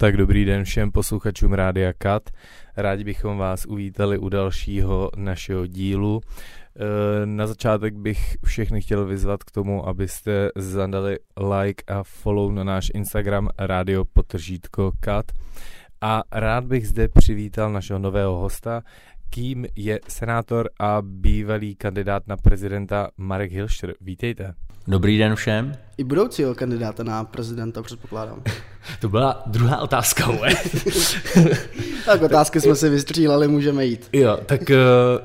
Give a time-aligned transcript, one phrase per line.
[0.00, 2.30] Tak dobrý den všem posluchačům Rádia Kat.
[2.76, 6.20] Rádi bychom vás uvítali u dalšího našeho dílu.
[6.22, 11.18] E, na začátek bych všechny chtěl vyzvat k tomu, abyste zadali
[11.58, 15.32] like a follow na náš Instagram Radio Potržítko Kat.
[16.00, 18.82] A rád bych zde přivítal našeho nového hosta,
[19.30, 23.94] kým je senátor a bývalý kandidát na prezidenta Marek Hilšter.
[24.00, 24.54] Vítejte.
[24.88, 25.74] Dobrý den všem.
[25.98, 28.42] I budoucího kandidáta na prezidenta, předpokládám.
[29.00, 30.48] to byla druhá otázka, ale.
[32.06, 34.08] tak otázky jsme si vystříleli, můžeme jít.
[34.12, 34.76] Jo, tak, uh,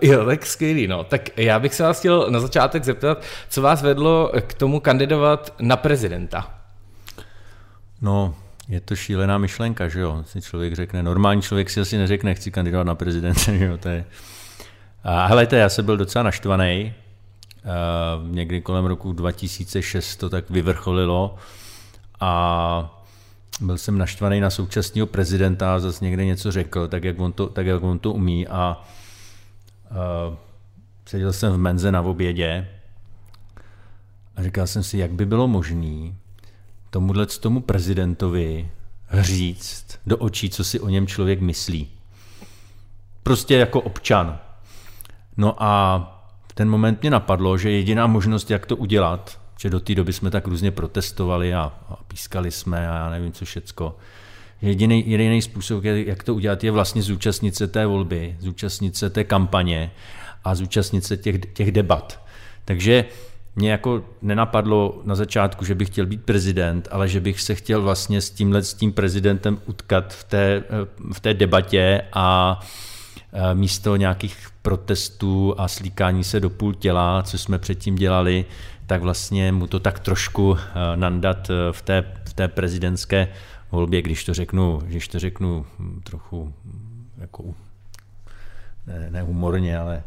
[0.02, 1.04] jo, tak skvělý, no.
[1.04, 5.54] Tak já bych se vás chtěl na začátek zeptat, co vás vedlo k tomu kandidovat
[5.60, 6.60] na prezidenta?
[8.02, 8.36] No,
[8.68, 10.24] je to šílená myšlenka, že jo?
[10.28, 13.78] Si člověk řekne, normální člověk si asi neřekne, chci kandidovat na prezidenta, že jo?
[13.78, 14.06] To je...
[15.04, 16.94] A helejte, já jsem byl docela naštvaný,
[18.30, 21.36] někdy kolem roku 2006 to tak vyvrcholilo
[22.20, 23.04] a
[23.62, 27.48] byl jsem naštvaný na současného prezidenta a zase někde něco řekl, tak jak on to,
[27.48, 28.84] tak jak on to umí a
[29.92, 30.36] uh,
[31.06, 32.68] seděl jsem v menze na obědě
[34.36, 36.14] a říkal jsem si, jak by bylo možné
[36.94, 38.70] tomuhle tomu prezidentovi
[39.12, 41.88] říct do očí, co si o něm člověk myslí.
[43.24, 44.40] Prostě jako občan.
[45.38, 49.96] No a ten moment mě napadlo, že jediná možnost, jak to udělat, že do té
[49.96, 53.98] doby jsme tak různě protestovali a, a pískali jsme a já nevím co všecko,
[54.62, 59.24] jediný, jediný způsob, jak to udělat, je vlastně zúčastnit se té volby, zúčastnit se té
[59.24, 59.92] kampaně
[60.44, 62.24] a zúčastnit se těch, těch debat.
[62.66, 63.06] Takže
[63.56, 67.82] mě jako nenapadlo na začátku, že bych chtěl být prezident, ale že bych se chtěl
[67.82, 70.64] vlastně s tímhle s tím prezidentem utkat v té,
[71.14, 72.60] v té debatě a
[73.36, 78.46] Eh, místo nějakých protestů a slíkání se do půl těla, co jsme předtím dělali,
[78.88, 83.28] tak vlastně mu to tak trošku eh, nandat eh, v té, v té prezidentské
[83.72, 87.44] volbě, když to řeknu, když to řeknu hm, trochu hm, jako
[88.88, 90.04] ne, ne humorně, ale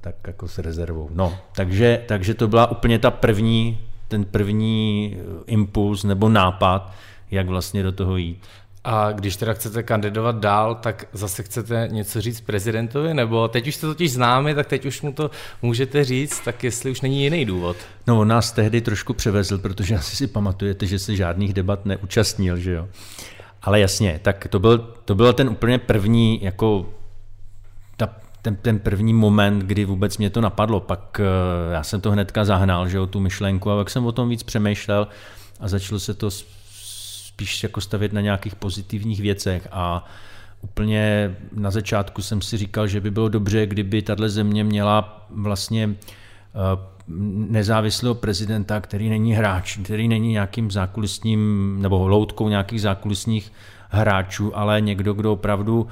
[0.00, 1.08] tak jako s rezervou.
[1.14, 3.78] No, takže, takže to byla úplně ta první,
[4.08, 5.16] ten první
[5.46, 6.92] impuls nebo nápad,
[7.30, 8.42] jak vlastně do toho jít.
[8.84, 13.14] A když teda chcete kandidovat dál, tak zase chcete něco říct prezidentovi?
[13.14, 15.30] Nebo teď už jste totiž známi, tak teď už mu to
[15.62, 17.76] můžete říct, tak jestli už není jiný důvod?
[18.06, 22.56] No on nás tehdy trošku převezl, protože asi si pamatujete, že se žádných debat neúčastnil,
[22.56, 22.88] že jo.
[23.62, 26.86] Ale jasně, tak to byl, to byl ten úplně první, jako
[28.42, 30.80] ten, ten první moment, kdy vůbec mě to napadlo.
[30.80, 34.12] Pak eh, já jsem to hnedka zahnal, že jo, tu myšlenku, a jak jsem o
[34.12, 35.08] tom víc přemýšlel
[35.60, 40.04] a začalo se to spíš jako stavět na nějakých pozitivních věcech a
[40.60, 45.94] úplně na začátku jsem si říkal, že by bylo dobře, kdyby tahle země měla vlastně
[45.94, 46.92] eh,
[47.48, 53.52] nezávislého prezidenta, který není hráč, který není nějakým zákulisním nebo loutkou nějakých zákulisních
[53.88, 55.88] hráčů, ale někdo, kdo opravdu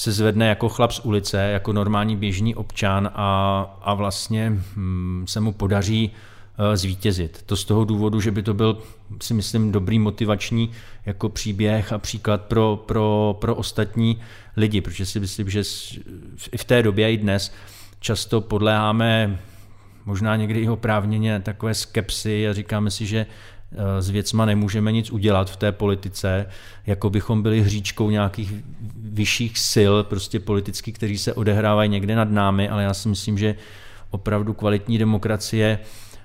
[0.00, 5.40] se zvedne jako chlap z ulice, jako normální běžný občan a, a vlastně hm, se
[5.40, 6.12] mu podaří
[6.62, 7.42] Eh, zvítězit.
[7.46, 8.78] To z toho důvodu, že by to byl,
[9.22, 10.70] si myslím, dobrý motivační
[11.06, 14.20] jako příběh a příklad pro, pro, pro ostatní
[14.56, 15.62] lidi, protože si myslím, že
[16.52, 17.54] i v té době i dnes
[18.00, 19.38] často podléháme
[20.04, 23.26] možná někdy i oprávněně takové skepsy a říkáme si, že
[23.98, 26.46] s věcma nemůžeme nic udělat v té politice,
[26.86, 28.52] jako bychom byli hříčkou nějakých
[28.96, 33.54] vyšších sil, prostě politicky, kteří se odehrávají někde nad námi, ale já si myslím, že
[34.10, 35.78] opravdu kvalitní demokracie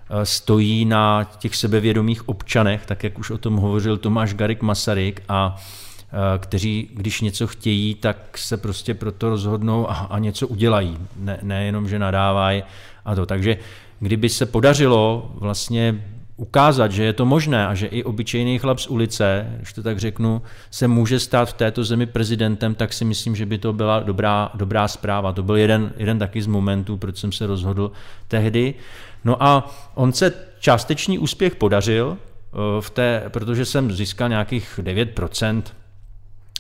[0.10, 5.24] Eh, stojí na těch sebevědomých občanech, tak jak už o tom hovořil Tomáš Garik Masaryk
[5.30, 10.98] a eh, kteří, když něco chtějí, tak se prostě proto rozhodnou a, a něco udělají.
[11.16, 12.64] Ne, nejenom, že nadávají
[13.06, 13.26] a to.
[13.26, 13.58] Takže
[14.00, 16.06] kdyby se podařilo vlastně
[16.38, 20.00] ukázat, že je to možné a že i obyčejný chlap z ulice, když to tak
[20.00, 20.42] řeknu,
[20.72, 24.52] se může stát v této zemi prezidentem, tak si myslím, že by to byla dobrá,
[24.54, 25.34] dobrá zpráva.
[25.34, 27.92] To byl jeden, jeden taky z momentů, proč jsem se rozhodl
[28.28, 28.74] tehdy.
[29.26, 35.74] No a on se částečný úspěch podařil, eh, v té, protože jsem získal nějakých 9%,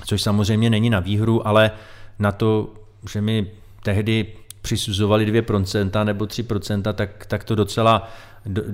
[0.06, 1.72] což samozřejmě není na výhru, ale
[2.20, 2.74] na to,
[3.12, 3.48] že mi
[3.84, 4.28] tehdy
[4.62, 8.12] přisuzovali 2% nebo 3%, tak, tak to docela,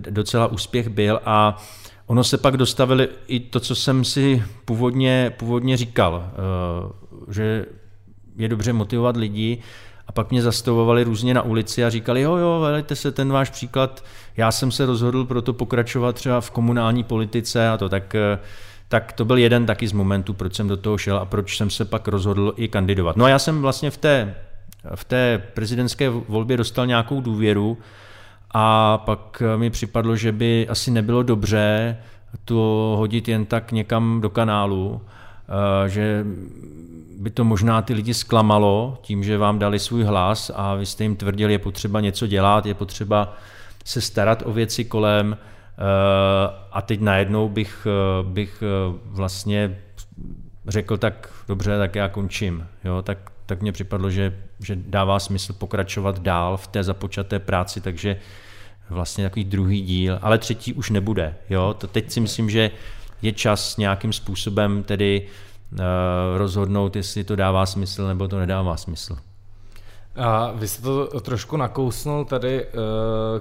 [0.10, 1.64] docela úspěch byl a
[2.06, 7.66] ono se pak dostavili i to, co jsem si původně, původně říkal, eh, že
[8.36, 9.62] je dobře motivovat lidi,
[10.08, 13.50] a pak mě zastavovali různě na ulici a říkali, jo, jo, velejte se ten váš
[13.50, 14.04] příklad,
[14.38, 18.40] já jsem se rozhodl pro to pokračovat třeba v komunální politice a to, tak, eh,
[18.88, 21.70] tak to byl jeden taky z momentů, proč jsem do toho šel a proč jsem
[21.70, 23.18] se pak rozhodl i kandidovat.
[23.18, 24.36] No a já jsem vlastně v té,
[24.96, 27.78] v té prezidentské volbě dostal nějakou důvěru
[28.54, 31.98] a pak mi připadlo, že by asi nebylo dobře
[32.46, 35.02] to hodit jen tak někam do kanálu,
[35.88, 36.26] že
[37.20, 41.04] by to možná ty lidi zklamalo tím, že vám dali svůj hlas a vy jste
[41.04, 43.36] jim tvrdili, je potřeba něco dělat, je potřeba
[43.86, 45.38] se starat o věci kolem
[46.72, 47.88] a teď najednou bych,
[48.24, 48.64] bych
[49.06, 49.78] vlastně
[50.68, 52.68] řekl tak dobře, tak já končím.
[52.84, 54.34] Jo, tak, tak mně připadlo, že,
[54.64, 58.18] že dává smysl pokračovat dál v té započaté práci, takže
[58.90, 61.36] vlastně takový druhý díl, ale třetí už nebude.
[61.50, 61.76] Jo?
[61.78, 62.72] To teď si myslím, že
[63.22, 65.28] je čas nějakým způsobem tedy
[65.72, 65.80] uh,
[66.38, 69.18] rozhodnout, jestli to dává smysl nebo to nedává smysl.
[70.16, 72.72] A vy jste to trošku nakousnul tady uh,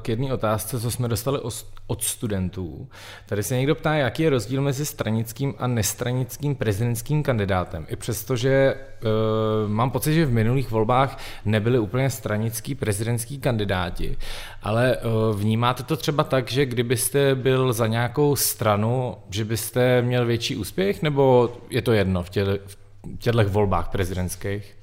[0.02, 1.40] k jedné otázce, co jsme dostali
[1.86, 2.88] od studentů.
[3.26, 7.86] Tady se někdo ptá, jaký je rozdíl mezi stranickým a nestranickým prezidentským kandidátem.
[7.88, 14.16] I přesto, že uh, mám pocit, že v minulých volbách nebyli úplně stranický prezidentský kandidáti,
[14.62, 20.26] ale uh, vnímáte to třeba tak, že kdybyste byl za nějakou stranu, že byste měl
[20.26, 24.76] větší úspěch, nebo je to jedno v těchto volbách prezidentských?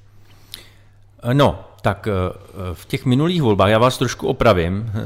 [1.32, 2.12] No, tak eh,
[2.74, 5.00] v těch minulých volbách, já vás trošku opravím, eh,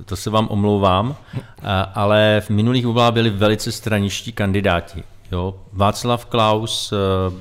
[0.00, 1.16] eh, to se vám omlouvám,
[1.94, 5.04] ale v minulých volbách byli velice straničtí kandidáti.
[5.32, 5.54] Jo.
[5.72, 6.92] Václav Klaus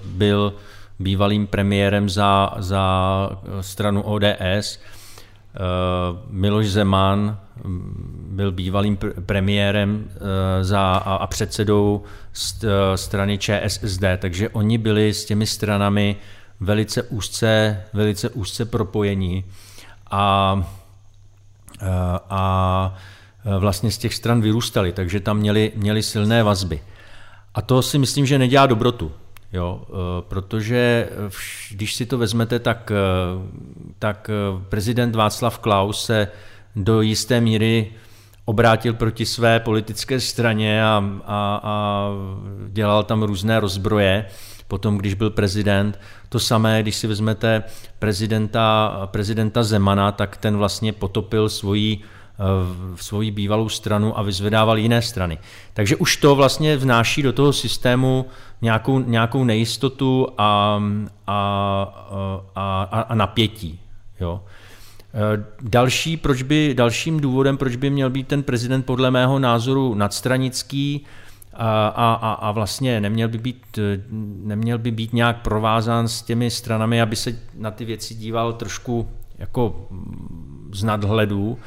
[0.05, 0.53] byl
[0.99, 3.29] bývalým premiérem za, za
[3.61, 4.79] stranu ODS,
[6.29, 10.09] Miloš Zeman mm, byl bývalým premiérem
[10.61, 12.03] za, a předsedou
[12.95, 16.15] strany ČSSD, takže oni byli s těmi stranami
[16.59, 19.45] velice úzce, velice úzce propojení
[20.11, 20.63] a,
[22.29, 22.95] a
[23.59, 26.81] vlastně z těch stran vyrůstali, takže tam měli, měli silné vazby.
[27.53, 29.11] A to si myslím, že nedělá dobrotu.
[29.53, 29.81] Jo,
[30.27, 31.09] protože
[31.71, 32.91] když si to vezmete, tak,
[33.99, 34.29] tak
[34.69, 36.27] prezident Václav Klaus se
[36.75, 37.91] do jisté míry
[38.45, 42.09] obrátil proti své politické straně a, a, a
[42.67, 44.25] dělal tam různé rozbroje
[44.67, 45.99] potom, když byl prezident.
[46.29, 47.63] To samé, když si vezmete
[47.99, 52.01] prezidenta, prezidenta Zemana, tak ten vlastně potopil svoji
[52.95, 55.37] v svoji bývalou stranu a vyzvedával jiné strany.
[55.73, 58.25] Takže už to vlastně vnáší do toho systému
[58.61, 60.81] nějakou, nějakou nejistotu a,
[61.27, 63.79] a, a, a napětí.
[64.19, 64.43] Jo.
[65.61, 71.05] Další, proč by, dalším důvodem, proč by měl být ten prezident podle mého názoru nadstranický,
[71.57, 73.79] a, a, a vlastně neměl by, být,
[74.43, 79.07] neměl by být nějak provázán s těmi stranami, aby se na ty věci díval trošku
[79.37, 79.87] jako
[80.73, 81.57] z nadhledu.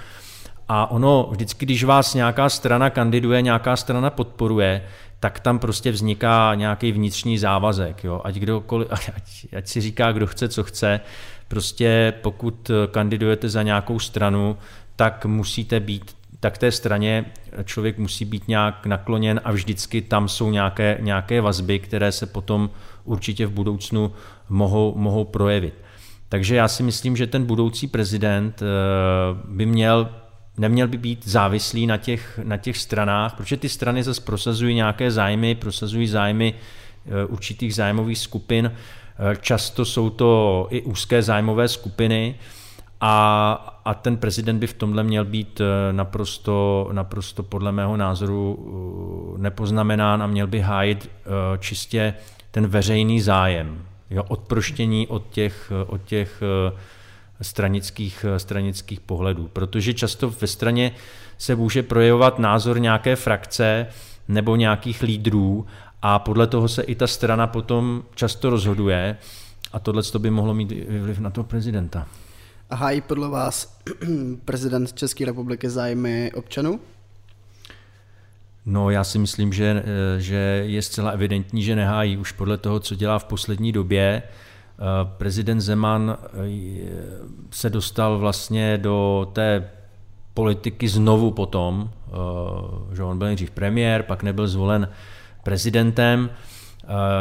[0.69, 4.83] A ono vždycky, když vás nějaká strana kandiduje, nějaká strana podporuje,
[5.21, 8.05] tak tam prostě vzniká nějaký vnitřní závazek.
[8.05, 8.21] Jo?
[8.25, 11.01] Ať, kdokoliv, ať, ať si říká, kdo chce, co chce.
[11.49, 14.57] Prostě pokud kandidujete za nějakou stranu,
[14.97, 17.25] tak musíte být tak té straně
[17.65, 22.71] člověk musí být nějak nakloněn a vždycky tam jsou nějaké, nějaké vazby, které se potom
[23.05, 24.13] určitě v budoucnu
[24.49, 25.75] mohou, mohou projevit.
[26.29, 28.67] Takže já si myslím, že ten budoucí prezident eh,
[29.49, 30.09] by měl
[30.59, 35.11] neměl by být závislý na těch, na těch stranách, protože ty strany zase prosazují nějaké
[35.11, 38.73] zájmy, prosazují zájmy eh, určitých zájmových skupin.
[38.73, 42.35] Eh, často jsou to i úzké zájmové skupiny,
[43.01, 43.53] a,
[43.85, 48.59] a ten prezident by v tomhle měl být eh, naprosto, naprosto podle mého názoru
[49.37, 51.29] eh, nepoznamenán a měl by hájit eh,
[51.59, 52.15] čistě
[52.51, 53.85] ten veřejný zájem.
[54.11, 56.43] Jo, odproštění od těch, od těch
[57.43, 59.49] stranických, stranických pohledů.
[59.53, 60.93] Protože často ve straně
[61.39, 63.87] se může projevovat názor nějaké frakce
[64.29, 65.67] nebo nějakých lídrů
[66.03, 69.17] a podle toho se i ta strana potom často rozhoduje
[69.73, 72.07] a tohle by mohlo mít vliv na toho prezidenta.
[72.71, 73.79] A hájí podle vás
[74.45, 76.81] prezident České republiky zájmy občanů?
[78.67, 82.81] No, já si myslím, že, eh, že je zcela evidentní, že nehájí už podle toho,
[82.81, 84.23] co dělá v poslední době.
[84.23, 86.29] Eh, prezident Zeman eh,
[87.51, 89.71] se dostal vlastně do té
[90.35, 91.91] politiky znovu potom,
[92.93, 94.89] že on byl nejdřív premiér, pak nebyl zvolen
[95.43, 96.31] prezidentem,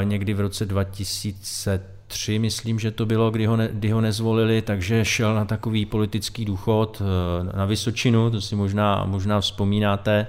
[0.03, 4.61] někdy v roce 2000 tři, myslím, že to bylo, kdy ho, ne, kdy ho nezvolili,
[4.61, 10.27] takže šel na takový politický důchod eh, na Vysočinu, to si možná, možná vzpomínáte,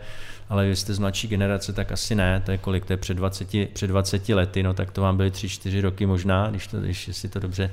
[0.49, 3.15] ale vy jste z mladší generace, tak asi ne, to je kolik, to je před
[3.15, 7.09] 20, před 20 lety, no tak to vám byly 3-4 roky možná, když, to, když
[7.13, 7.71] si to dobře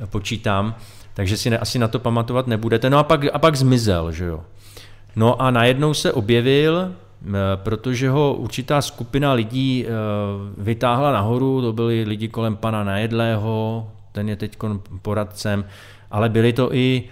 [0.00, 0.74] eh, počítám,
[1.14, 2.90] takže si ne, asi na to pamatovat nebudete.
[2.90, 4.44] No a pak, a pak zmizel, že jo.
[5.16, 6.92] No a najednou se objevil,
[7.56, 9.90] protože ho určitá skupina lidí eh,
[10.58, 14.56] vytáhla nahoru, to byli lidi kolem pana Najedlého, ten je teď
[15.02, 15.64] poradcem,
[16.10, 17.02] ale byli to i,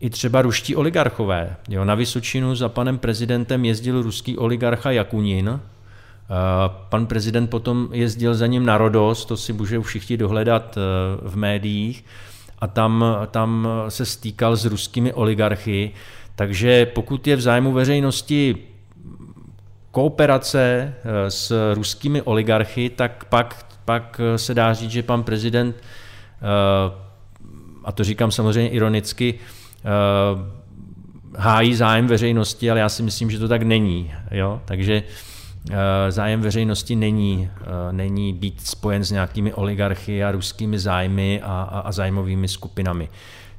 [0.00, 1.56] i třeba ruští oligarchové.
[1.68, 5.60] Jo, na Vysočinu za panem prezidentem jezdil ruský oligarcha Jakunin,
[6.88, 10.78] Pan prezident potom jezdil za ním na Rodos, to si může všichni dohledat
[11.22, 12.04] v médiích,
[12.58, 15.90] a tam, tam se stýkal s ruskými oligarchy.
[16.36, 18.56] Takže pokud je v zájmu veřejnosti
[19.90, 20.94] kooperace
[21.28, 25.76] s ruskými oligarchy, tak pak, pak se dá říct, že pan prezident,
[27.84, 29.34] a to říkám samozřejmě ironicky,
[31.36, 34.12] hájí zájem veřejnosti, ale já si myslím, že to tak není.
[34.30, 34.60] Jo?
[34.64, 35.02] Takže
[35.70, 35.76] eh,
[36.10, 41.80] zájem veřejnosti není, eh, není být spojen s nějakými oligarchy a ruskými zájmy a, a,
[41.80, 43.08] a zájmovými skupinami.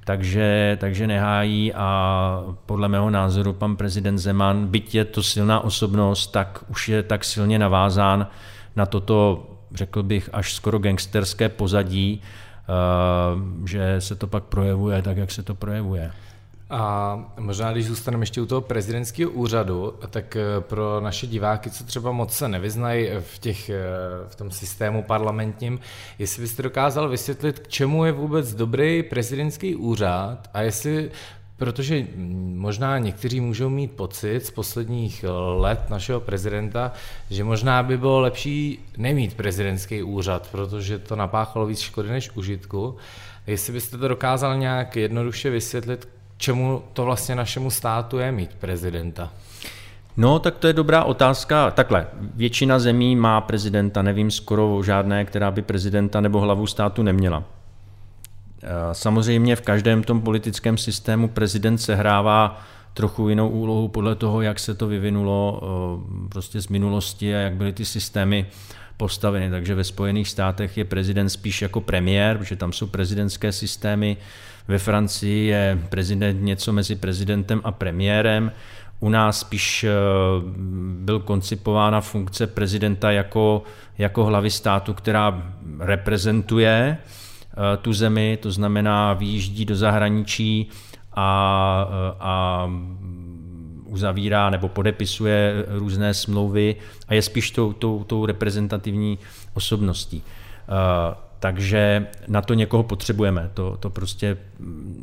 [0.09, 6.27] Takže, takže nehájí a podle mého názoru pan prezident Zeman, byť je to silná osobnost,
[6.27, 8.27] tak už je tak silně navázán
[8.75, 12.65] na toto, řekl bych, až skoro gangsterské pozadí, eh,
[13.65, 16.11] že se to pak projevuje tak, jak se to projevuje.
[16.69, 21.83] A možná, když zůstaneme ještě u toho prezidentského úřadu, tak eh, pro naše diváky, co
[21.83, 23.83] třeba moc se nevyznají v, těch, eh,
[24.27, 25.79] v tom systému parlamentním,
[26.19, 31.11] jestli byste dokázal vysvětlit, k čemu je vůbec dobrý prezidentský úřad a jestli
[31.59, 32.07] Protože
[32.55, 35.25] možná někteří můžou mít pocit z posledních
[35.57, 36.91] let našeho prezidenta,
[37.29, 42.95] že možná by bylo lepší nemít prezidentský úřad, protože to napáchalo víc škody než užitku.
[43.47, 46.07] Jestli byste to dokázal nějak jednoduše vysvětlit,
[46.39, 49.31] čemu to vlastně našemu státu je mít prezidenta?
[50.17, 51.71] No, tak to je dobrá otázka.
[51.71, 57.43] Takhle, většina zemí má prezidenta, nevím skoro žádné, která by prezidenta nebo hlavu státu neměla.
[58.63, 62.61] Eh, samozřejmě v každém tom politickém systému prezident sehrává
[62.93, 67.53] trochu jinou úlohu podle toho, jak se to vyvinulo eh, prostě z minulosti a jak
[67.53, 68.45] byly ty systémy
[68.99, 69.49] postaveny.
[69.49, 74.17] Takže ve Spojených státech je prezident spíš jako premiér, protože tam jsou prezidentské systémy.
[74.67, 78.51] Ve Francii je prezident něco mezi prezidentem a premiérem.
[78.99, 79.89] U nás spíš eh,
[80.99, 83.63] byl koncipována funkce prezidenta jako,
[83.97, 85.43] jako hlavy státu, která
[85.79, 90.69] reprezentuje eh, tu zemi, to znamená výjíždí do zahraničí
[91.15, 92.67] a, eh, a
[93.89, 96.75] uzavírá nebo podepisuje různé smlouvy
[97.07, 99.19] a je spíš tou, tou, tou reprezentativní
[99.53, 100.23] osobností.
[101.39, 103.49] Takže na to někoho potřebujeme.
[103.53, 104.37] To, to prostě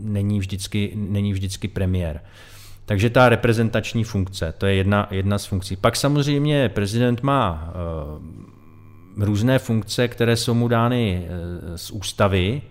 [0.01, 2.21] není vždycky, není vždycky premiér.
[2.87, 5.77] Takže ta reprezentační funkce, to je jedna, jedna z funkcí.
[5.77, 7.73] Pak samozřejmě prezident má
[9.17, 12.63] uh, různé funkce, které jsou mu dány uh, z ústavy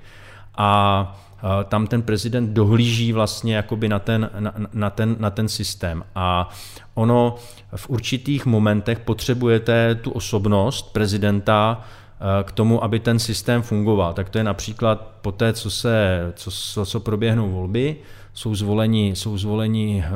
[0.58, 1.25] a
[1.64, 6.04] tam ten prezident dohlíží vlastně jakoby na ten, na, na, ten, na ten systém.
[6.16, 6.50] A
[6.94, 7.36] ono
[7.76, 11.86] v určitých momentech potřebujete tu osobnost prezidenta
[12.20, 14.14] Eh, k tomu, aby ten systém fungoval.
[14.14, 17.96] Tak to je například po té, co, se, co, co proběhnou volby,
[18.34, 20.14] jsou zvoleni, jsou zvoleni uh,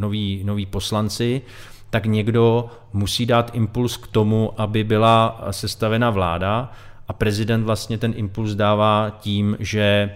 [0.00, 1.42] noví, noví poslanci,
[1.90, 6.72] tak někdo musí dát impuls k tomu, aby byla sestavena vláda
[7.08, 10.10] a prezident vlastně ten impuls dává tím, že,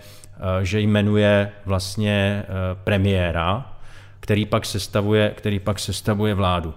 [0.63, 3.73] že jmenuje vlastně uh, premiéra,
[4.21, 6.75] který pak sestavuje, který pak sestavuje vládu.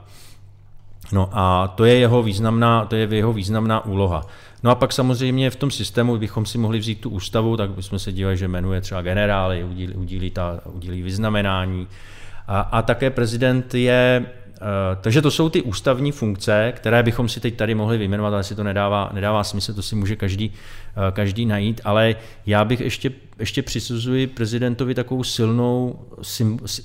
[1.12, 4.22] No a to je jeho významná, to je jeho významná úloha.
[4.64, 8.00] No a pak samozřejmě v tom systému bychom si mohli vzít tu ústavu, tak bychom
[8.00, 11.88] se dívali, že jmenuje třeba generály, udílí, udílí, ta, udílí vyznamenání.
[12.48, 14.45] A, a také prezident je Eh,
[15.02, 18.56] takže to jsou ty ústavní funkce, které bychom si teď tady mohli vyjmenovat, ale si
[18.56, 20.52] to nedává, nedává smysl, to si může každý,
[20.90, 26.00] eh, každý najít, ale já bych ještě, ještě přisuzuji prezidentovi takovou silnou,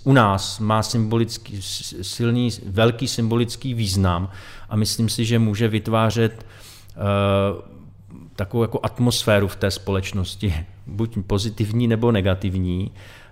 [0.05, 1.63] u nás má symbolický,
[2.03, 4.31] silný, velký symbolický význam
[4.69, 6.47] a myslím si, že může vytvářet
[6.97, 7.71] uh,
[8.37, 10.55] takovou jako atmosféru v té společnosti,
[10.87, 12.91] buď pozitivní nebo negativní,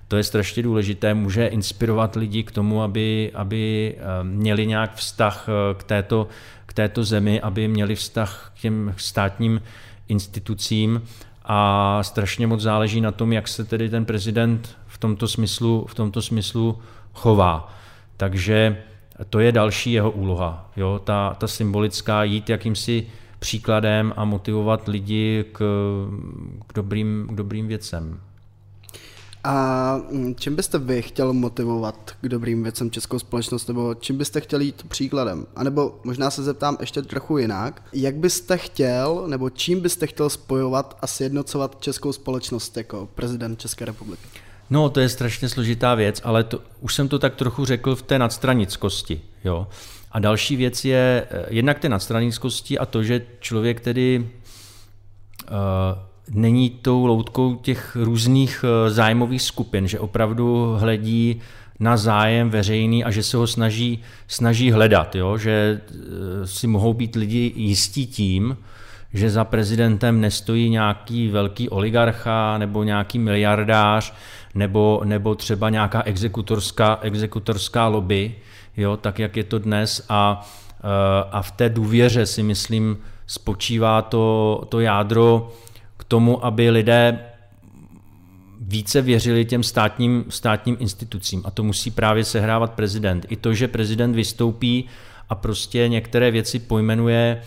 [0.08, 5.48] to je strašně důležité, může inspirovat lidi k tomu, aby, aby eh, měli nějak vztah
[5.48, 6.28] eh, k této,
[6.66, 9.62] k této zemi, aby měli vztah k těm státním
[10.08, 11.02] institucím
[11.44, 15.94] a strašně moc záleží na tom, jak se tedy ten prezident v tomto smyslu, v
[15.94, 16.78] tomto smyslu
[17.12, 17.74] chová.
[18.16, 18.82] Takže
[19.30, 20.70] to je další jeho úloha.
[20.76, 21.00] Jo?
[21.04, 23.06] Ta, ta symbolická jít jakýmsi
[23.38, 25.58] příkladem a motivovat lidi k,
[26.66, 28.20] k, dobrým, k dobrým věcem.
[29.44, 34.40] A mm, čím byste vy chtěl motivovat k dobrým věcem českou společnost, nebo čím byste
[34.40, 35.46] chtěl jít příkladem?
[35.56, 37.82] A nebo možná se zeptám ještě trochu jinak.
[37.92, 43.84] Jak byste chtěl, nebo čím byste chtěl spojovat a sjednocovat českou společnost jako prezident České
[43.84, 44.22] republiky?
[44.70, 48.02] No, to je strašně složitá věc, ale to, už jsem to tak trochu řekl v
[48.02, 49.20] té nadstranickosti.
[49.44, 49.66] Jo?
[50.12, 54.30] A další věc je eh, jednak té nadstranickosti a to, že člověk tedy
[55.50, 55.56] uh,
[56.30, 61.40] není tou loutkou těch různých eh, zájmových skupin, že opravdu hledí
[61.80, 65.38] na zájem veřejný a že se ho snaží, snaží hledat, jo?
[65.38, 68.56] že eh, si mohou být lidi jistí tím,
[69.14, 74.14] že za prezidentem nestojí nějaký velký oligarcha nebo nějaký miliardář
[74.54, 78.34] nebo, nebo třeba nějaká exekutorská, exekutorská lobby,
[78.76, 80.48] jo, tak jak je to dnes a,
[80.80, 85.52] eh, a v té důvěře si myslím spočívá to, to jádro
[86.08, 87.18] tomu, aby lidé
[88.60, 93.26] více věřili těm státním, státním institucím a to musí právě sehrávat prezident.
[93.28, 94.84] I to, že prezident vystoupí
[95.28, 97.42] a prostě některé věci pojmenuje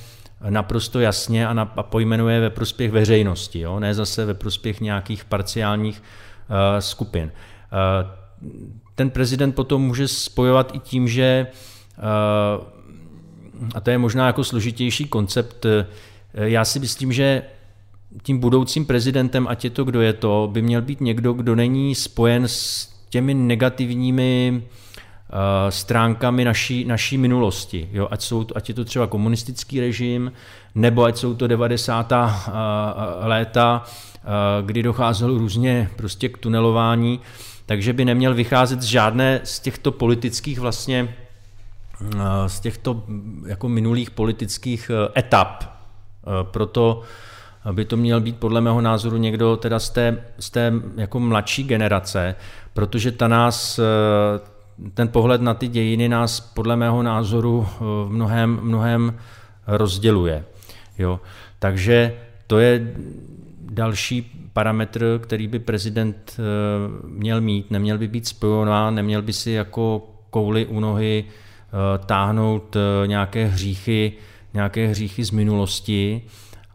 [0.49, 3.79] naprosto jasně a, na, a pojmenuje ve prospěch veřejnosti, jo?
[3.79, 7.31] ne zase ve prospěch nějakých parciálních uh, skupin.
[7.31, 8.09] Uh,
[8.95, 11.47] ten prezident potom může spojovat i tím, že,
[11.97, 12.63] uh,
[13.75, 15.65] a to je možná jako složitější koncept,
[16.33, 17.43] já si myslím, že
[18.23, 21.95] tím budoucím prezidentem, ať je to kdo je to, by měl být někdo, kdo není
[21.95, 25.39] spojen s těmi negativními uh,
[25.69, 27.89] stránkami naší, naší minulosti.
[27.91, 28.07] Jo?
[28.11, 30.31] Ať, jsou, ať je to třeba komunistický režim,
[30.75, 32.11] nebo ať jsou to 90.
[32.11, 32.17] Uh,
[33.21, 37.19] léta, uh, kdy docházelo různě prostě k tunelování,
[37.65, 41.15] takže by neměl vycházet z žádné z těchto politických vlastně
[42.47, 43.03] z těchto
[43.47, 45.63] jako minulých politických etap.
[46.43, 47.03] Proto
[47.71, 51.63] by to měl být podle mého názoru někdo teda z té, z té jako mladší
[51.63, 52.35] generace,
[52.73, 53.83] protože ta nás, eh,
[54.93, 59.17] ten pohled na ty dějiny nás podle mého názoru eh, v mnohem, mnohem
[59.67, 60.43] rozděluje.
[60.97, 61.19] Jo.
[61.59, 62.13] Takže
[62.47, 62.95] to je
[63.59, 66.41] další parametr, který by prezident eh,
[67.07, 67.71] měl mít.
[67.71, 71.25] Neměl by být spojován, neměl by si jako kouli u nohy
[72.05, 74.13] táhnout nějaké hříchy,
[74.53, 76.21] nějaké hříchy z minulosti,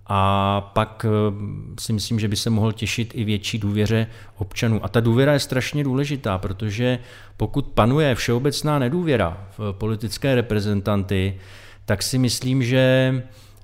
[0.09, 1.33] a pak eh,
[1.81, 4.07] si myslím, že by se mohl těšit i větší důvěře
[4.39, 4.85] občanů.
[4.85, 6.99] A ta důvěra je strašně důležitá, protože
[7.37, 11.37] pokud panuje všeobecná nedůvěra v politické reprezentanty,
[11.85, 13.15] tak si myslím, že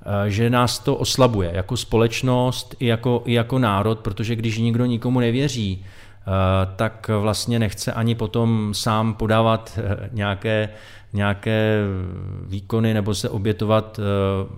[0.06, 4.86] eh, že nás to oslabuje jako společnost i jako, i jako národ, protože když nikdo
[4.86, 6.24] nikomu nevěří, eh,
[6.76, 9.78] tak vlastně nechce ani potom sám podávat
[10.12, 10.68] nějaké
[11.12, 11.78] nějaké
[12.46, 14.02] výkony nebo se obětovat eh,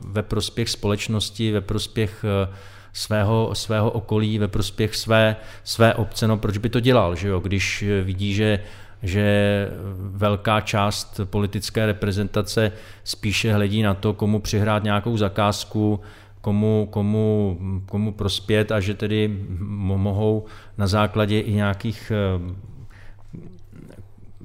[0.07, 2.55] ve prospěch společnosti, ve prospěch eh,
[2.93, 6.29] svého, svého okolí, ve prospěch své, své obce.
[6.29, 7.40] No proč by to dělal, že jo?
[7.40, 8.61] když vidí, že
[9.05, 12.73] že velká část politické reprezentace
[13.05, 16.01] spíše hledí na to, komu přihrát nějakou zakázku,
[16.40, 20.45] komu, komu, komu prospět a že tedy mohou
[20.79, 22.55] na základě i nějakých eh,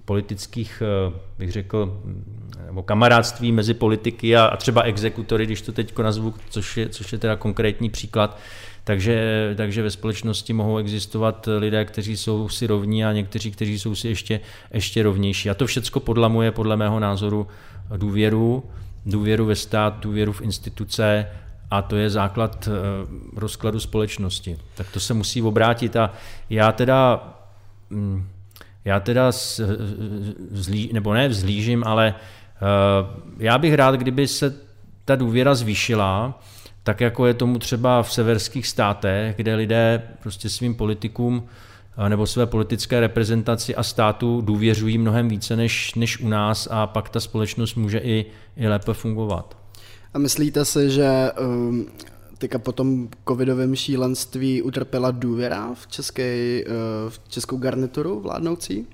[0.09, 2.01] politických, eh, bych řekl,
[2.65, 7.11] nebo kamarádství mezi politiky a, a třeba exekutory, když to teď nazvu, což je, což
[7.11, 8.37] je teda konkrétní příklad,
[8.83, 13.95] takže, takže ve společnosti mohou existovat lidé, kteří jsou si rovní a někteří, kteří jsou
[13.95, 14.39] si ještě,
[14.73, 15.49] ještě rovnější.
[15.49, 17.47] A to všecko podlamuje podle mého názoru
[17.97, 18.63] důvěru,
[19.05, 21.27] důvěru ve stát, důvěru v instituce
[21.71, 22.71] a to je základ eh,
[23.35, 24.57] rozkladu společnosti.
[24.75, 26.13] Tak to se musí obrátit a
[26.49, 27.23] já teda
[27.89, 28.38] mm,
[28.85, 29.31] já teda
[30.51, 34.55] zlí, nebo ne vzlížím, ale uh, já bych rád, kdyby se
[35.05, 36.39] ta důvěra zvýšila,
[36.83, 41.43] tak jako je tomu třeba v severských státech, kde lidé prostě svým politikům
[41.97, 46.87] eh, nebo své politické reprezentaci a státu důvěřují mnohem více než, než u nás a
[46.87, 48.25] pak ta společnost může i,
[48.57, 49.57] i lépe fungovat.
[50.13, 51.85] A myslíte si, že um,
[52.39, 56.65] teďka po tom covidovém šílenství utrpěla důvěra v, české, eh,
[57.09, 58.87] v českou garnituru vládnoucí?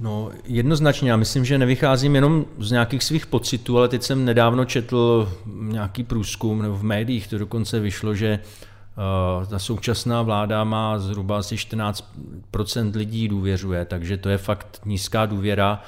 [0.00, 1.10] No, jednoznačně.
[1.10, 6.04] Já myslím, že nevycházím jenom z nějakých svých pocitů, ale teď jsem nedávno četl nějaký
[6.04, 8.38] průzkum, nebo v médiích to dokonce vyšlo, že
[9.38, 15.26] uh, ta současná vláda má zhruba asi 14% lidí důvěřuje, takže to je fakt nízká
[15.26, 15.82] důvěra.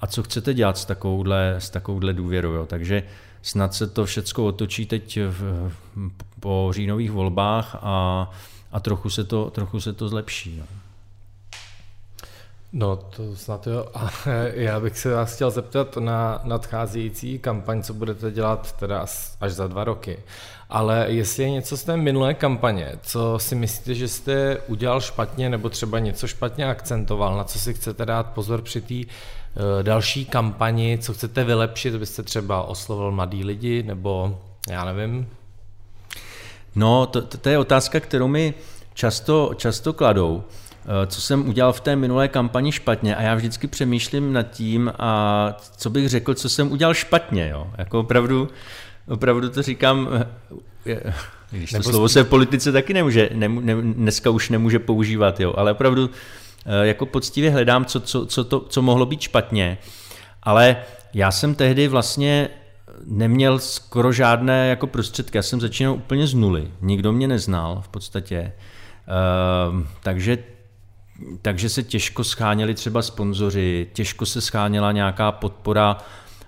[0.00, 2.52] A co chcete dělat s takovouhle, s takovouhle důvěrou?
[2.52, 2.66] Jo?
[2.66, 5.72] Takže uh, snad se to všechno otočí teď v,
[6.40, 8.30] po říjnových volbách a,
[8.72, 10.56] a trochu, se to, trochu se to zlepší.
[10.58, 10.66] No.
[12.72, 13.86] No, to snad jo.
[13.94, 14.10] A
[14.52, 19.06] já bych se vás chtěl zeptat na nadcházející kampaň, co budete dělat teda
[19.40, 20.18] až za dva roky.
[20.70, 25.50] Ale jestli je něco z té minulé kampaně, co si myslíte, že jste udělal špatně,
[25.50, 29.12] nebo třeba něco špatně akcentoval, na co si chcete dát pozor při té
[29.82, 34.38] další kampani, co chcete vylepšit, byste třeba oslovil mladý lidi, nebo
[34.70, 35.28] já nevím?
[36.74, 38.54] No, to, to, to je otázka, kterou mi
[38.94, 40.44] často, často kladou.
[40.84, 44.92] Eh, co jsem udělal v té minulé kampani špatně a já vždycky přemýšlím nad tím,
[44.98, 47.48] a co bych řekl, co jsem udělal špatně.
[47.48, 47.66] Jo?
[47.78, 48.48] Jako opravdu,
[49.08, 50.08] opravdu to říkám,
[50.86, 51.12] eh,
[51.50, 55.54] když to slovo se v politice taky nemůže, ne, ne, dneska už nemůže používat, jo?
[55.56, 56.10] ale opravdu
[56.82, 59.78] jako poctivě hledám, co, co, co, to, co mohlo být špatně.
[60.42, 60.76] Ale
[61.14, 62.48] já jsem tehdy vlastně
[63.04, 65.38] neměl skoro žádné jako prostředky.
[65.38, 66.70] Já jsem začínal úplně z nuly.
[66.80, 68.52] Nikdo mě neznal v podstatě.
[69.72, 70.38] Uh, takže
[71.42, 75.96] takže se těžko scháněli třeba sponzoři, těžko se scháněla nějaká podpora,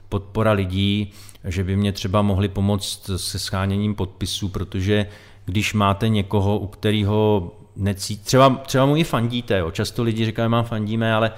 [0.09, 1.13] podpora lidí,
[1.45, 5.07] že by mě třeba mohli pomoct se scháněním podpisů, protože
[5.45, 9.71] když máte někoho, u kterého necí, třeba, třeba mu i fandíte, jo.
[9.71, 11.33] často lidi říkají, mám fandíme, ale,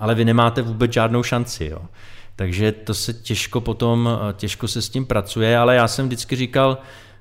[0.00, 1.64] ale vy nemáte vůbec žádnou šanci.
[1.64, 1.80] Jo.
[2.36, 6.78] Takže to se těžko potom, těžko se s tím pracuje, ale já jsem vždycky říkal,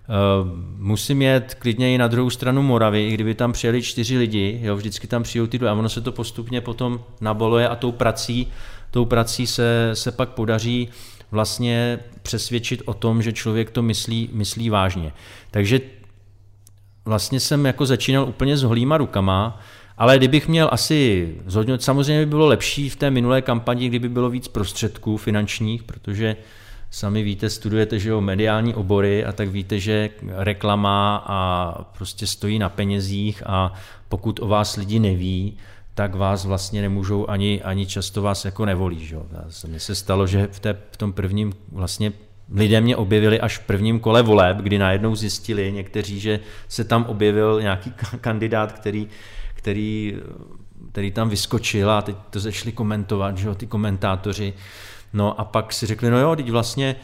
[0.10, 4.60] Uh, musím jet klidně i na druhou stranu Moravy, i kdyby tam přijeli čtyři lidi,
[4.63, 7.91] jo, vždycky tam přijou ty dva a ono se to postupně potom naboluje a tou
[7.91, 8.47] prací,
[8.91, 10.89] tou prací se, se pak podaří
[11.32, 15.13] vlastně přesvědčit o tom, že člověk to myslí, myslí vážně.
[15.51, 15.82] Takže
[17.08, 19.60] vlastně jsem jako začínal úplně s holýma rukama,
[19.98, 21.36] ale kdybych měl asi,
[21.78, 26.36] samozřejmě by bylo lepší v té minulé kampani, kdyby bylo víc prostředků finančních, protože
[26.91, 32.60] sami víte, studujete že jo, mediální obory a tak víte, že reklama a prostě stojí
[32.60, 33.74] na penězích a
[34.10, 35.58] pokud o vás lidi neví,
[35.93, 39.06] tak vás vlastně nemůžou ani, ani často vás jako nevolí.
[39.06, 39.17] Že?
[39.67, 42.13] Mně se stalo, že v, té, v tom prvním vlastně
[42.53, 47.05] lidé mě objevili až v prvním kole voleb, kdy najednou zjistili někteří, že se tam
[47.05, 49.07] objevil nějaký kandidát, který,
[49.53, 50.17] který,
[50.91, 54.53] který tam vyskočil a teď to začali komentovat, že jo, ty komentátoři.
[55.13, 56.95] No a pak si řekli, no jo, teď vlastně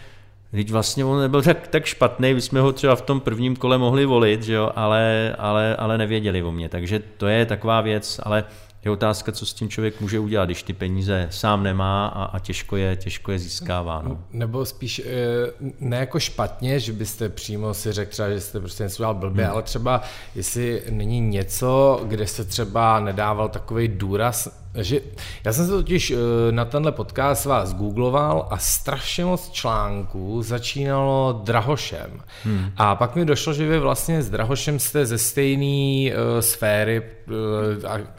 [0.53, 3.77] Teď vlastně on nebyl tak, tak špatný, my jsme ho třeba v tom prvním kole
[3.77, 6.69] mohli volit, že jo, ale, ale, ale nevěděli o mě.
[6.69, 8.43] Takže to je taková věc, ale
[8.85, 12.39] je otázka, co s tím člověk může udělat, když ty peníze sám nemá a, a
[12.39, 14.01] těžko, je, těžko je získává.
[14.05, 14.23] No.
[14.33, 18.83] Nebo spíš eh, ne jako špatně, že byste přímo si řekl třeba, že jste prostě
[18.83, 19.53] něco dělal blbě, hmm.
[19.53, 20.01] ale třeba
[20.35, 24.99] jestli není něco, kde se třeba nedával takový důraz že
[25.45, 26.15] já jsem se totiž eh,
[26.51, 32.21] na tenhle podcast vás googloval a strašně moc článků začínalo Drahošem.
[32.43, 32.71] Hmm.
[32.77, 37.33] A pak mi došlo, že vy vlastně s Drahošem jste ze stejné uh, sféry uh,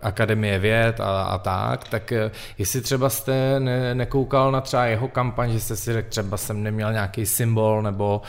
[0.03, 5.09] Akademie věd a, a tak, tak uh, jestli třeba jste ne, nekoukal na třeba jeho
[5.09, 8.23] kampaň, že jste si řekl, třeba jsem neměl nějaký symbol nebo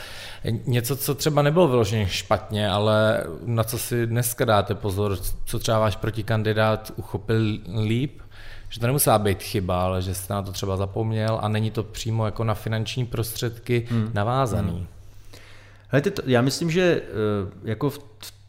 [0.66, 5.78] něco, co třeba nebylo vyloženě špatně, ale na co si dneska dáte pozor, co třeba
[5.78, 8.15] váš protikandidát uchopil líp?
[8.76, 11.82] Že to nemusela být chyba, ale že jste na to třeba zapomněl a není to
[11.82, 14.10] přímo jako na finanční prostředky hmm.
[14.14, 14.86] navázaný.
[15.92, 16.02] Hmm.
[16.02, 17.98] To, já myslím, že eh, jako v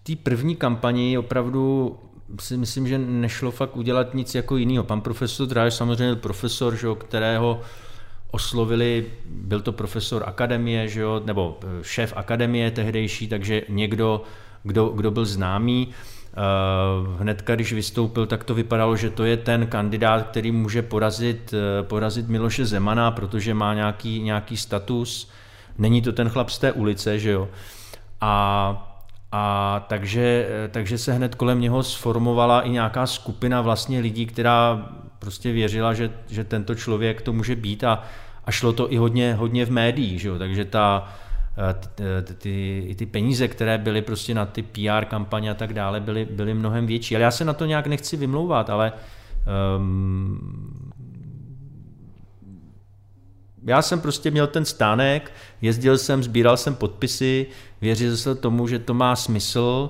[0.03, 1.97] té první kampani opravdu
[2.39, 4.83] si myslím, že nešlo fakt udělat nic jako jiného.
[4.83, 7.61] Pan profesor Dráž samozřejmě profesor, že, kterého
[8.31, 14.21] oslovili, byl to profesor akademie, že jo, nebo eh, šéf akademie tehdejší, takže někdo,
[14.63, 15.87] kdo, kdo byl známý.
[16.37, 21.53] Eh, hnedka, když vystoupil, tak to vypadalo, že to je ten kandidát, který může porazit,
[21.53, 25.31] eh, porazit Miloše Zemana, protože má nějaký, nějaký status.
[25.77, 27.49] Není to ten chlap z té ulice, že jo.
[28.21, 28.97] A,
[29.31, 34.89] a takže, eh, takže se hned kolem něho sformovala i nějaká skupina vlastně lidí, která
[35.19, 38.03] prostě věřila, že, že tento člověk to může být a,
[38.45, 40.37] a šlo to i hodně, hodně v médiích, že jo.
[40.37, 41.13] takže ta,
[42.37, 46.53] ty, ty, peníze, které byly prostě na ty PR kampaně a tak dále, byly, byly
[46.53, 47.15] mnohem větší.
[47.15, 48.93] Ale já se na to nějak nechci vymlouvat, ale
[49.77, 50.91] um,
[53.63, 57.47] já jsem prostě měl ten stánek, jezdil jsem, sbíral jsem podpisy,
[57.81, 59.89] věřil jsem tomu, že to má smysl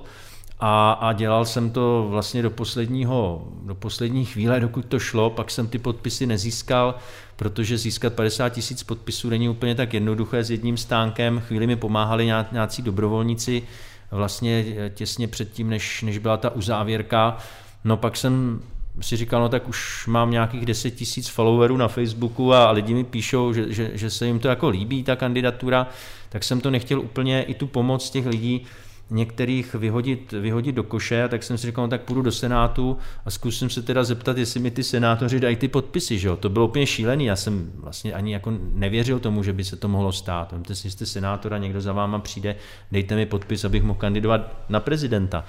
[0.60, 5.52] a, a dělal jsem to vlastně do posledního, do poslední chvíle, dokud to šlo, pak
[5.52, 6.96] jsem ty podpisy nezískal,
[7.38, 11.40] protože získat 50 tisíc podpisů není úplně tak jednoduché s jedním stánkem.
[11.40, 13.64] Chvíli mi pomáhali nějací dobrovolníci
[14.12, 17.38] vlastně těsně předtím, než, než byla ta uzávěrka.
[17.84, 18.62] No pak jsem
[19.02, 23.04] si říkal, no tak už mám nějakých 10 tisíc followerů na Facebooku a lidi mi
[23.04, 25.88] píšou, že, že, že se jim to jako líbí, ta kandidatura,
[26.30, 28.66] tak jsem to nechtěl úplně i tu pomoc těch lidí
[29.10, 33.32] některých vyhodit, vyhodit do koše, tak jsem si říkal, no, tak půjdu do Senátu a
[33.32, 36.20] zkusím se teda zeptat, jestli mi ty senátoři dají ty podpisy.
[36.20, 36.36] Že jo?
[36.36, 39.88] To bylo úplně šílený, já jsem vlastně ani jako nevěřil tomu, že by se to
[39.88, 40.52] mohlo stát.
[40.52, 42.56] Vemte si, jste senátor a někdo za váma přijde,
[42.92, 45.46] dejte mi podpis, abych mohl kandidovat na prezidenta.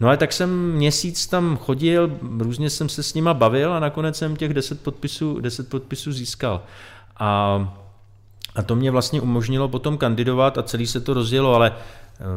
[0.00, 4.16] No ale tak jsem měsíc tam chodil, různě jsem se s nima bavil a nakonec
[4.16, 6.62] jsem těch 10 podpisů, 10 podpisů získal.
[7.16, 7.82] A
[8.54, 11.72] a to mě vlastně umožnilo potom kandidovat a celý se to rozjelo, ale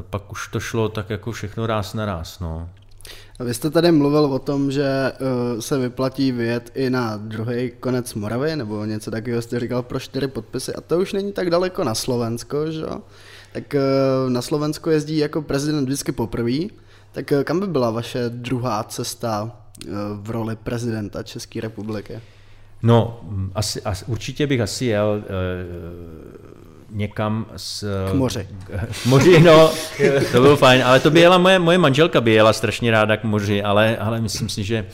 [0.10, 2.40] pak už to šlo tak jako všechno ráz na ráz.
[2.40, 2.70] No.
[3.40, 7.72] A vy jste tady mluvil o tom, že uh, se vyplatí vyjet i na druhý
[7.80, 11.50] konec Moravy, nebo něco takového jste říkal pro čtyři podpisy, a to už není tak
[11.50, 12.86] daleko na Slovensko, že
[13.54, 16.60] Tak uh, na Slovensko jezdí jako prezident vždycky poprvé,
[17.12, 19.52] tak uh, kam by byla vaše druhá cesta
[20.22, 22.20] v roli prezidenta České republiky?
[22.84, 23.20] No,
[23.56, 25.24] asi, asi, určitě bych asi jel uh,
[26.96, 27.86] někam s...
[28.12, 28.48] K moři.
[29.04, 29.72] K moři, no,
[30.32, 33.24] to bylo fajn, ale to by jela moje, moje manželka by jela strašně ráda k
[33.24, 34.86] moři, ale, ale myslím si, že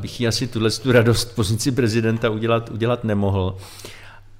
[0.00, 3.56] bych jí asi tuhle tu radost pozici prezidenta udělat, udělat nemohl.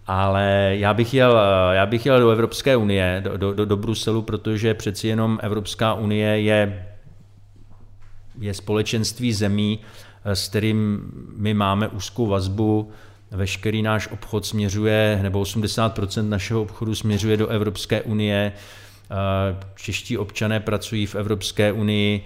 [0.06, 1.40] Ale já bych, jel,
[1.72, 6.40] já bych jel do Evropské unie, do, do, do Bruselu, protože přeci jenom Evropská unie
[6.40, 6.86] je,
[8.40, 9.78] je společenství zemí,
[10.24, 11.00] s kterým
[11.36, 12.90] my máme úzkou vazbu,
[13.30, 18.52] veškerý náš obchod směřuje, nebo 80% našeho obchodu směřuje do Evropské unie,
[19.74, 22.24] čeští občané pracují v Evropské unii,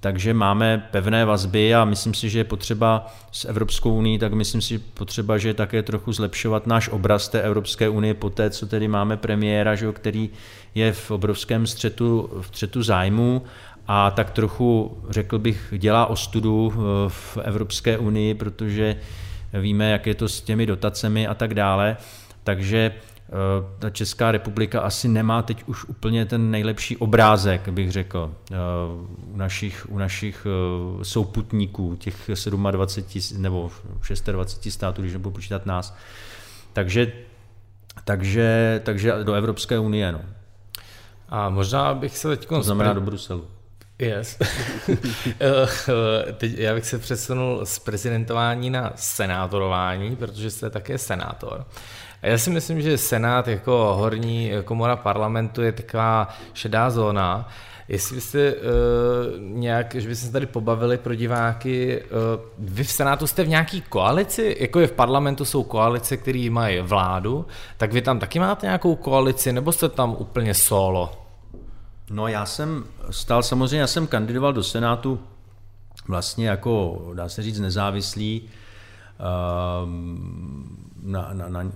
[0.00, 4.62] takže máme pevné vazby a myslím si, že je potřeba s Evropskou unii, tak myslím
[4.62, 8.88] si potřeba, že také trochu zlepšovat náš obraz té Evropské unie po té, co tedy
[8.88, 10.30] máme premiéra, že, který
[10.74, 13.42] je v obrovském střetu, v střetu zájmu
[13.88, 18.96] a tak trochu, řekl bych, dělá ostudu eh, v Evropské unii, protože
[19.60, 21.96] víme, jak je to s těmi dotacemi a tak dále.
[22.44, 23.32] Takže eh,
[23.78, 28.56] ta Česká republika asi nemá teď už úplně ten nejlepší obrázek, bych řekl, eh,
[29.32, 30.46] u našich, u našich
[31.02, 32.30] souputníků, těch
[32.70, 33.70] 27 nebo
[34.32, 35.96] 26 států, když nebudu počítat nás.
[36.72, 37.12] Takže,
[38.04, 40.12] takže, takže do Evropské unie.
[40.12, 40.20] No.
[41.28, 42.48] A možná bych se teď...
[42.48, 43.44] To znamená do Bruselu.
[43.98, 44.38] Yes.
[46.36, 51.64] Teď já bych se přesunul z prezidentování na senátorování, protože jste také senátor.
[52.22, 57.48] A já si myslím, že senát jako horní komora parlamentu je taková šedá zóna.
[57.88, 58.60] Jestli byste uh,
[59.38, 62.08] nějak, že byste se tady pobavili pro diváky, uh,
[62.58, 66.80] vy v Senátu jste v nějaký koalici, jako je v parlamentu jsou koalice, které mají
[66.80, 71.23] vládu, tak vy tam taky máte nějakou koalici, nebo jste tam úplně solo?
[72.10, 75.20] No já jsem stal samozřejmě, já jsem kandidoval do Senátu
[76.08, 78.42] vlastně jako, dá se říct, nezávislý.
[79.18, 81.70] Ehm, na, na, na,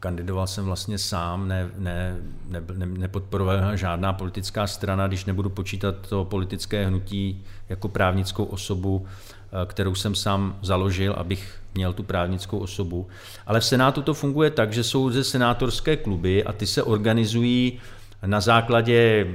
[0.00, 2.16] kandidoval jsem vlastně sám, ne, ne,
[2.48, 9.06] ne, ne, nepodporoval žádná politická strana, když nebudu počítat to politické hnutí jako právnickou osobu,
[9.06, 13.06] eh, kterou jsem sám založil, abych měl tu právnickou osobu.
[13.46, 17.80] Ale v Senátu to funguje tak, že jsou ze senátorské kluby a ty se organizují
[18.26, 19.26] na základě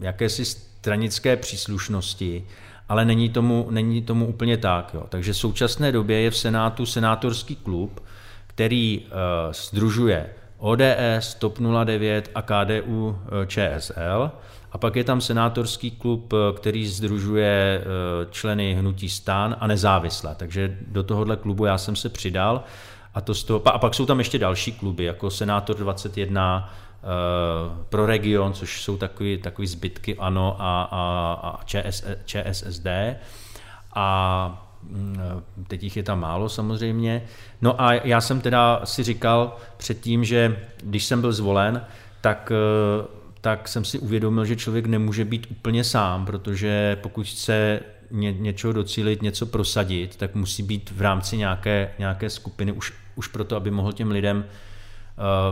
[0.00, 2.46] jakési stranické příslušnosti,
[2.88, 4.90] ale není tomu, není tomu úplně tak.
[4.94, 5.04] Jo.
[5.08, 8.04] Takže v současné době je v Senátu senátorský klub,
[8.46, 9.12] který uh,
[9.52, 10.26] združuje
[10.58, 14.30] ODS, TOP 09 a KDU eh, ČSL.
[14.72, 17.84] A pak je tam senátorský klub, eh, který združuje
[18.30, 20.34] členy hnutí stan a nezávislé.
[20.34, 22.64] Takže do tohohle klubu já jsem se přidal.
[23.14, 26.85] A, to z toho, a pak jsou tam ještě další kluby, jako Senátor 21, Eh,
[27.88, 32.86] pro region, což jsou takový, takový zbytky ANO a, a, a ČS, ČSSD.
[33.94, 35.18] A mm,
[35.66, 37.22] teď jich je tam málo samozřejmě.
[37.62, 41.84] No a já jsem teda si říkal předtím, že když jsem byl zvolen,
[42.20, 43.06] tak, eh,
[43.40, 47.80] tak jsem si uvědomil, že člověk nemůže být úplně sám, protože pokud chce
[48.10, 53.28] ně, něčeho docílit, něco prosadit, tak musí být v rámci nějaké, nějaké skupiny už, už
[53.28, 54.75] proto, aby mohl těm lidem Eh,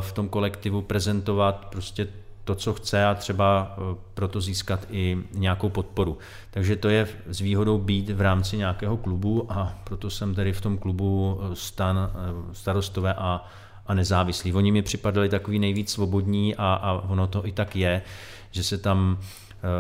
[0.01, 2.09] v tom kolektivu prezentovat prostě
[2.45, 6.19] to, co chce a třeba eh, proto získat i nějakou podporu.
[6.51, 10.61] Takže to je s výhodou být v rámci nějakého klubu a proto jsem tedy v
[10.61, 12.11] tom klubu eh, stan,
[12.53, 13.45] starostové a,
[13.87, 14.53] a nezávislí.
[14.53, 18.03] Oni mi připadali takový nejvíc svobodní a, a ono to i tak je,
[18.51, 19.19] že se tam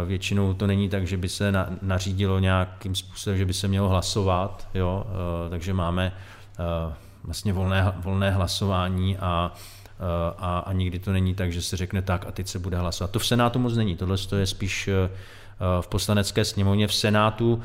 [0.06, 3.88] Většinou to není tak, že by se na, nařídilo nějakým způsobem, že by se mělo
[3.88, 5.06] hlasovat, jo?
[5.50, 6.12] takže máme
[7.24, 9.52] vlastně volné, volné hlasování a,
[10.38, 13.10] a, a nikdy to není tak, že se řekne tak a teď se bude hlasovat.
[13.10, 15.08] To v Senátu moc není, tohle je spíš e,
[15.80, 16.86] v poslanecké sněmovně.
[16.86, 17.62] V Senátu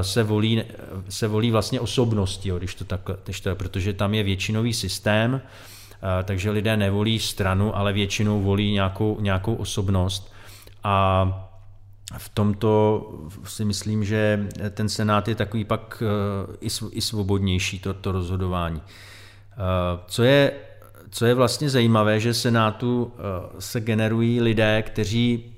[0.00, 0.62] e, se volí,
[1.08, 5.40] se volí vlastně osobnosti, jo, když to tak, když to, protože tam je většinový systém,
[6.20, 10.32] e, takže lidé nevolí stranu, ale většinou volí nějakou, nějakou osobnost.
[10.84, 11.47] A
[12.16, 13.02] v tomto
[13.44, 16.02] si myslím, že ten Senát je takový pak
[16.90, 18.82] i svobodnější, to, to rozhodování.
[20.06, 20.52] Co je,
[21.10, 23.12] co je vlastně zajímavé, že Senátu
[23.58, 25.54] se generují lidé, kteří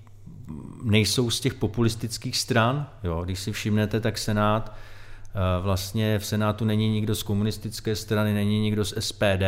[0.83, 2.87] nejsou z těch populistických stran.
[3.05, 4.75] Jo, když si všimnete, tak Senát,
[5.61, 9.45] vlastně v Senátu není nikdo z komunistické strany, není nikdo z SPD,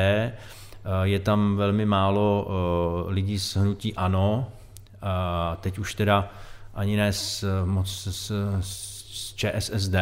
[1.03, 2.49] je tam velmi málo
[3.07, 4.53] lidí z hnutí ANO,
[5.03, 6.31] a teď už teda
[6.75, 9.95] ani ne z, moc z, z ČSSD.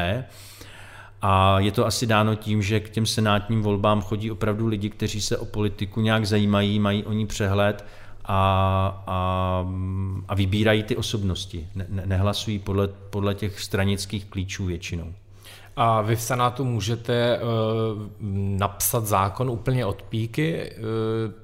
[1.22, 5.20] A je to asi dáno tím, že k těm senátním volbám chodí opravdu lidi, kteří
[5.20, 7.84] se o politiku nějak zajímají, mají o ní přehled
[8.24, 9.66] a, a,
[10.28, 11.68] a vybírají ty osobnosti.
[11.74, 15.14] Ne, nehlasují podle, podle těch stranických klíčů většinou.
[15.76, 17.42] A vy v Senátu můžete uh,
[18.58, 20.72] napsat zákon úplně od píky,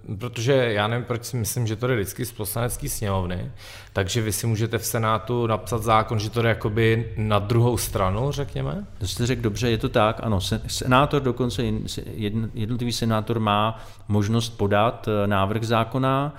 [0.09, 3.51] uh, protože já nevím, proč si myslím, že to jde vždycky z poslanecké sněmovny,
[3.93, 8.33] takže vy si můžete v Senátu napsat zákon, že to jde jakoby na druhou stranu,
[8.33, 8.87] řekněme?
[8.99, 10.41] To jste řekl dobře, je to tak, ano.
[10.67, 11.63] Senátor dokonce,
[12.55, 16.35] jednotlivý senátor má možnost podat eh, návrh zákona,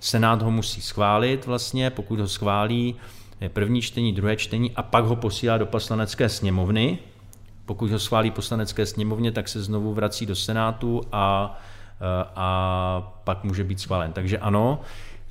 [0.00, 2.94] Senát ho musí schválit vlastně, pokud ho schválí,
[3.40, 6.98] je první čtení, druhé čtení a pak ho posílá do poslanecké sněmovny,
[7.66, 11.58] pokud ho schválí poslanecké sněmovně, tak se znovu vrací do Senátu a,
[12.36, 14.12] a pak může být schválen.
[14.12, 14.80] Takže ano,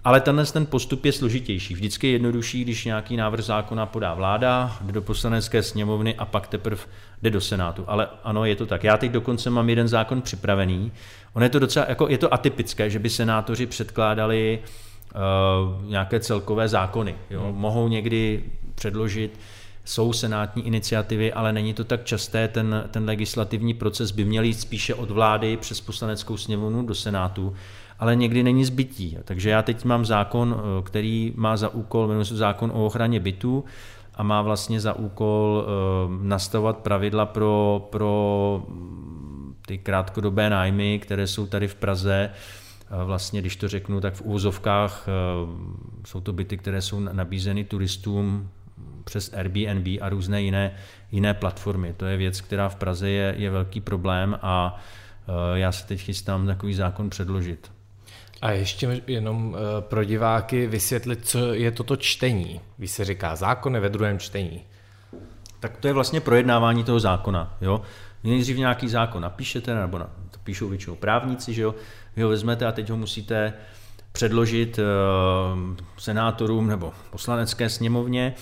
[0.04, 1.74] ale tenhle ten postup je složitější.
[1.74, 6.48] Vždycky je jednodušší, když nějaký návrh zákona podá vláda, jde do poslanecké sněmovny a pak
[6.48, 6.82] teprve
[7.22, 7.84] jde do Senátu.
[7.88, 8.84] Ale ano, je to tak.
[8.84, 10.92] Já teď dokonce mám jeden zákon připravený.
[11.34, 16.68] On je to docela, jako je to atypické, že by senátoři předkládali uh, nějaké celkové
[16.68, 17.16] zákony.
[17.30, 17.44] Jo?
[17.44, 17.56] Hmm.
[17.56, 18.44] Mohou někdy
[18.76, 19.40] předložit
[19.86, 22.48] jsou senátní iniciativy, ale není to tak časté.
[22.48, 27.54] Ten, ten legislativní proces by měl jít spíše od vlády přes poslaneckou sněmovnu do Senátu,
[28.00, 29.18] ale někdy není zbytí.
[29.24, 33.20] Takže já teď mám zákon, eh, který má za úkol, jmenuje se zákon o ochraně
[33.20, 33.64] bytů,
[34.16, 41.28] a má vlastně za úkol uh, nastavovat pravidla pro, pro mm, ty krátkodobé nájmy, které
[41.28, 42.30] jsou tady v Praze.
[43.06, 45.08] Vlastně, když to řeknu, tak v úvozovkách
[45.44, 45.50] uh,
[46.06, 48.50] jsou to byty, které jsou nabízeny turistům
[49.04, 50.72] přes Airbnb a různé jiné,
[51.12, 51.94] jiné platformy.
[51.98, 54.82] To je věc, která v Praze je, je velký problém a
[55.28, 57.72] uh, já se teď chystám takový zákon předložit.
[58.42, 62.62] A ještě jenom eh, pro diváky vysvětlit, co je toto čtení.
[62.78, 64.62] Když se říká zákon je ve druhém čtení.
[65.60, 67.58] Tak to je vlastně projednávání toho zákona.
[67.62, 67.82] Jo?
[68.24, 71.76] Nejdřív nějaký zákon napíšete, nebo na, to píšou většinou právníci, že jo?
[72.16, 73.54] vy ho vezmete a teď ho musíte
[74.12, 75.60] předložit uh,
[75.98, 78.34] senátorům nebo poslanecké sněmovně,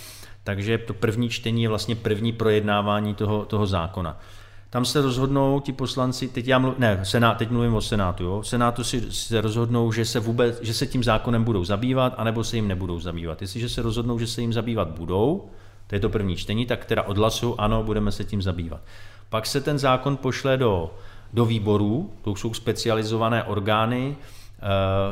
[0.43, 4.19] takže to první čtení je vlastně první projednávání toho, toho zákona.
[4.69, 8.43] Tam se rozhodnou ti poslanci, teď já mluv, ne, senát, teď mluvím o Senátu, jo.
[8.43, 12.56] Senátu si se rozhodnou, že se vůbec, že se tím zákonem budou zabývat, anebo se
[12.56, 13.41] jim nebudou zabývat.
[13.41, 15.49] Jestliže se rozhodnou, že se jim zabývat budou,
[15.88, 18.82] to je to první čtení, tak teda odhlasu, ano, budeme se tím zabývat.
[19.30, 20.93] Pak se ten zákon pošle do,
[21.34, 24.15] do výborů, to jsou specializované orgány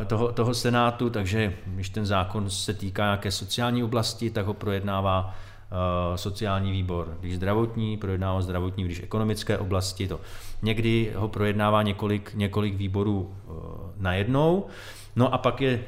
[0.08, 5.36] toho, toho Senátu, takže když ten zákon se týká nějaké sociální oblasti, tak ho projednává
[5.72, 10.20] Eh, sociální výbor, když zdravotní, projednává zdravotní, když ekonomické oblasti, to
[10.62, 13.52] někdy ho projednává několik, několik výborů eh,
[13.98, 14.66] najednou.
[15.16, 15.84] No a pak je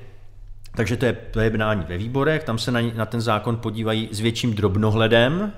[0.75, 4.09] takže to je, to je jednání ve výborech, tam se na, na ten zákon podívají
[4.11, 5.53] s větším drobnohledem,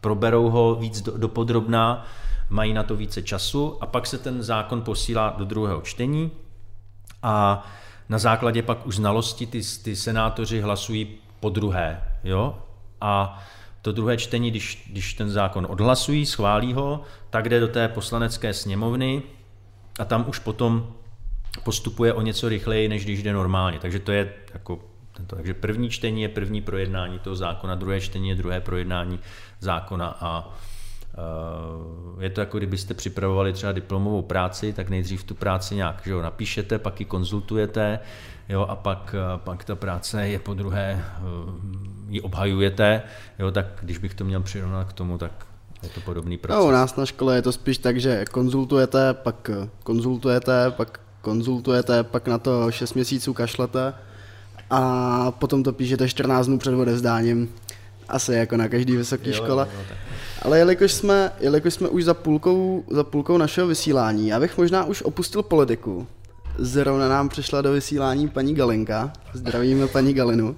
[0.00, 2.06] proberou ho víc do, do podrobná,
[2.50, 6.30] mají na to více času a pak se ten zákon posílá do druhého čtení
[7.26, 7.66] a
[8.08, 12.02] na základě pak už znalosti ty, ty senátoři hlasují po druhé.
[12.24, 12.58] Jo?
[13.00, 13.42] A
[13.82, 18.54] to druhé čtení, když, když ten zákon odhlasují, schválí ho, tak jde do té poslanecké
[18.54, 19.22] sněmovny
[19.98, 20.92] a tam už potom
[21.62, 23.78] postupuje o něco rychleji, než když jde normálně.
[23.78, 24.78] Takže to je jako
[25.12, 29.18] tento, takže první čtení je první projednání toho zákona, druhé čtení je druhé projednání
[29.60, 30.54] zákona a
[32.20, 36.22] je to jako kdybyste připravovali třeba diplomovou práci, tak nejdřív tu práci nějak že jo,
[36.22, 37.98] napíšete, pak ji konzultujete,
[38.48, 41.22] jo, a pak, eh, pak ta práce je po druhé, eh,
[42.08, 43.02] ji obhajujete,
[43.38, 45.46] jo, tak když bych to měl přirovnat k tomu, tak
[45.82, 46.58] je to podobný proces.
[46.58, 49.50] No, u nás na škole je to spíš tak, že konzultujete, pak
[49.82, 53.94] konzultujete, pak konzultujete, pak na to 6 měsíců kašlete
[54.70, 57.48] a potom to píšete 14 dnů před odevzdáním,
[58.08, 59.68] asi jako na každý vysoké škole.
[59.72, 59.96] Jo, jo,
[60.42, 64.84] Ale jelikož jsme, jelikož jsme už za půlkou, za půlkou našeho vysílání, já bych možná
[64.84, 66.06] už opustil politiku,
[66.58, 69.12] Zrovna nám přišla do vysílání paní Galinka.
[69.32, 70.48] Zdravíme paní Galinu.
[70.48, 70.54] Uh,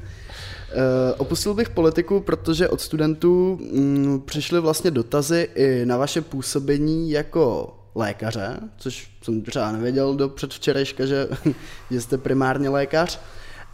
[1.17, 7.75] opustil bych politiku, protože od studentů mm, přišly vlastně dotazy i na vaše působení jako
[7.95, 11.29] lékaře, což jsem třeba nevěděl do předvčerejška, že,
[11.91, 13.21] že jste primárně lékař.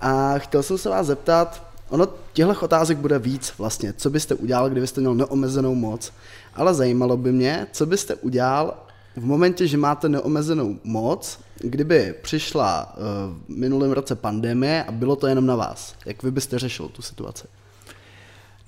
[0.00, 4.70] A chtěl jsem se vás zeptat, ono těchto otázek bude víc vlastně, co byste udělal,
[4.70, 6.12] kdybyste měl neomezenou moc,
[6.54, 8.74] ale zajímalo by mě, co byste udělal
[9.16, 13.02] v momentě, že máte neomezenou moc, kdyby přišla uh,
[13.46, 17.02] v minulém roce pandemie a bylo to jenom na vás, jak vy byste řešil tu
[17.02, 17.46] situaci?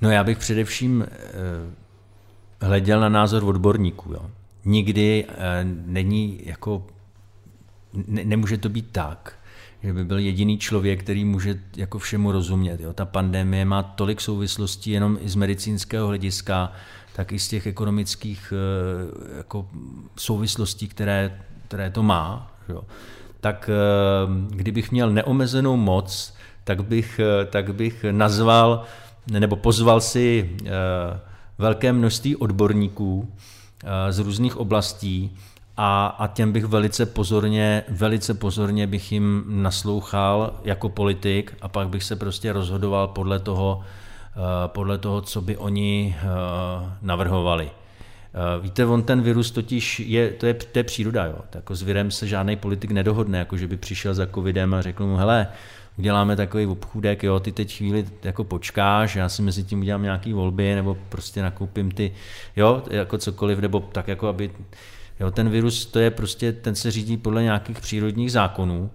[0.01, 1.07] No já bych především uh,
[2.61, 4.13] hleděl na názor odborníků.
[4.13, 4.31] Jo.
[4.65, 5.35] Nikdy uh,
[5.87, 6.87] není jako,
[8.07, 9.36] ne, nemůže to být tak,
[9.87, 12.81] že by byl jediný člověk, který může jako všemu rozumět.
[12.81, 12.93] Jo.
[12.93, 16.73] Ta pandemie má tolik souvislostí jenom i z medicínského hlediska,
[17.13, 18.53] tak i z těch ekonomických
[19.37, 19.69] jako
[20.19, 22.53] souvislostí, které, které to má.
[22.69, 22.83] Jo
[23.41, 23.71] tak
[24.51, 26.35] kdybych měl neomezenou moc,
[26.65, 27.21] tak bych,
[27.51, 28.83] tak bych nazval
[29.31, 30.57] nebo pozval si
[31.59, 33.33] velké množství odborníků
[34.11, 35.37] z různých oblastí
[35.77, 41.89] a, a těm bych velice pozorně, velice pozorně bych jim naslouchal jako politik a pak
[41.89, 43.81] bych se prostě rozhodoval podle toho,
[44.37, 46.27] eh, podle toho, co by oni eh,
[47.03, 47.71] navrhovali.
[47.71, 51.39] Eh, víte, on ten virus totiž je, to je, to je příroda, jo.
[51.55, 55.07] Jako s virem se žádný politik nedohodne, jako že by přišel za covidem a řekl
[55.07, 55.47] mu, hele,
[55.99, 60.33] uděláme takový obchůdek, jo, ty teď chvíli jako počkáš, já si mezi tím udělám nějaký
[60.33, 62.13] volby, nebo prostě nakoupím ty,
[62.57, 64.51] jo, jako cokoliv, nebo tak jako, aby
[65.21, 68.91] Jo, ten virus, to je prostě, ten se řídí podle nějakých přírodních zákonů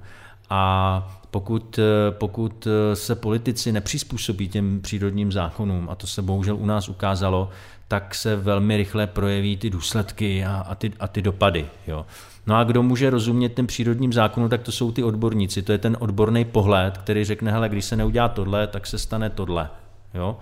[0.49, 6.89] a pokud, pokud se politici nepřizpůsobí těm přírodním zákonům, a to se bohužel u nás
[6.89, 7.49] ukázalo,
[7.87, 11.67] tak se velmi rychle projeví ty důsledky a, a, ty, a ty dopady.
[11.87, 12.05] Jo.
[12.47, 15.61] No a kdo může rozumět těm přírodním zákonům, tak to jsou ty odborníci.
[15.61, 19.29] To je ten odborný pohled, který řekne, hele, když se neudělá tohle, tak se stane
[19.29, 19.69] tohle.
[20.13, 20.37] Jo?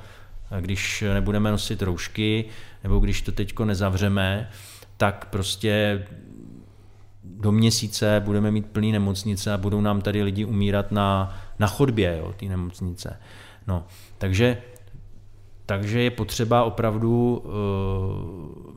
[0.52, 2.46] A když nebudeme nosit roušky,
[2.84, 4.50] nebo když to teďko nezavřeme,
[5.00, 6.06] tak prostě
[7.24, 12.18] do měsíce budeme mít plný nemocnice a budou nám tady lidi umírat na, na chodbě,
[12.20, 13.20] jo, ty nemocnice.
[13.68, 13.86] No,
[14.18, 14.58] takže,
[15.66, 18.74] takže je potřeba opravdu uh,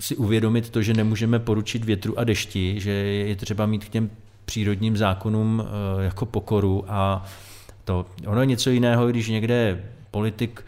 [0.00, 4.10] si uvědomit to, že nemůžeme poručit větru a dešti, že je třeba mít k těm
[4.44, 7.24] přírodním zákonům uh, jako pokoru a
[7.84, 8.06] to.
[8.26, 10.64] Ono je něco jiného, když někde politik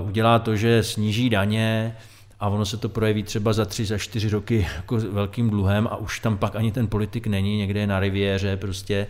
[0.00, 1.96] uh, udělá to, že sníží daně,
[2.42, 5.96] a ono se to projeví třeba za tři, za čtyři roky jako velkým dluhem a
[5.96, 9.06] už tam pak ani ten politik není, někde je na riviéře prostě,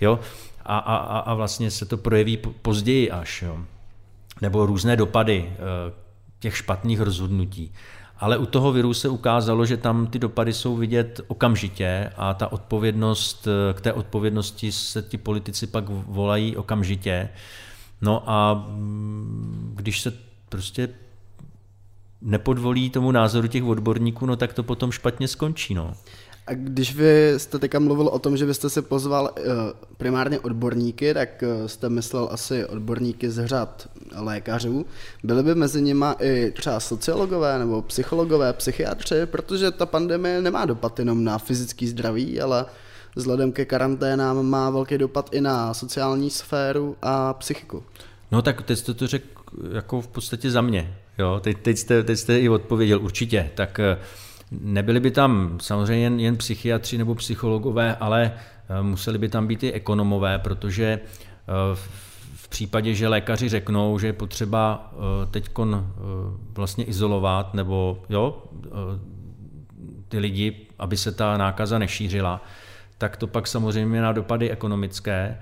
[0.00, 0.18] jo,
[0.64, 3.58] a, a, a vlastně se to projeví později až, jo.
[4.40, 5.58] Nebo různé dopady eh,
[6.38, 7.72] těch špatných rozhodnutí.
[8.18, 12.52] Ale u toho viru se ukázalo, že tam ty dopady jsou vidět okamžitě a ta
[12.52, 17.28] odpovědnost, eh, k té odpovědnosti se ti politici pak volají okamžitě.
[18.00, 20.12] No a mm, když se
[20.48, 20.88] prostě
[22.22, 25.74] nepodvolí tomu názoru těch odborníků, no tak to potom špatně skončí.
[25.74, 25.92] No.
[26.46, 29.44] A když vy jste teďka mluvil o tom, že byste si pozval uh,
[29.96, 34.86] primárně odborníky, tak uh, jste myslel asi odborníky z řad lékařů.
[35.24, 40.98] Byly by mezi nimi i třeba sociologové nebo psychologové, psychiatři, protože ta pandemie nemá dopad
[40.98, 42.64] jenom na fyzický zdraví, ale
[43.16, 47.82] vzhledem ke karanténám má velký dopad i na sociální sféru a psychiku.
[48.32, 49.26] No tak teď jste to řekl
[49.72, 50.96] jako v podstatě za mě.
[51.18, 53.50] Jo, teď, teď, jste, teď jste i odpověděl, určitě.
[53.54, 53.98] Tak eh,
[54.50, 58.32] nebyli by tam samozřejmě jen, jen psychiatři nebo psychologové, ale
[58.68, 61.76] eh, museli by tam být i ekonomové, protože eh,
[62.34, 64.92] v případě, že lékaři řeknou, že je potřeba
[65.30, 65.50] teď
[66.54, 68.42] vlastně izolovat nebo jo,
[70.08, 72.44] ty lidi, aby se ta nákaza nešířila,
[72.98, 75.38] tak to pak samozřejmě má dopady ekonomické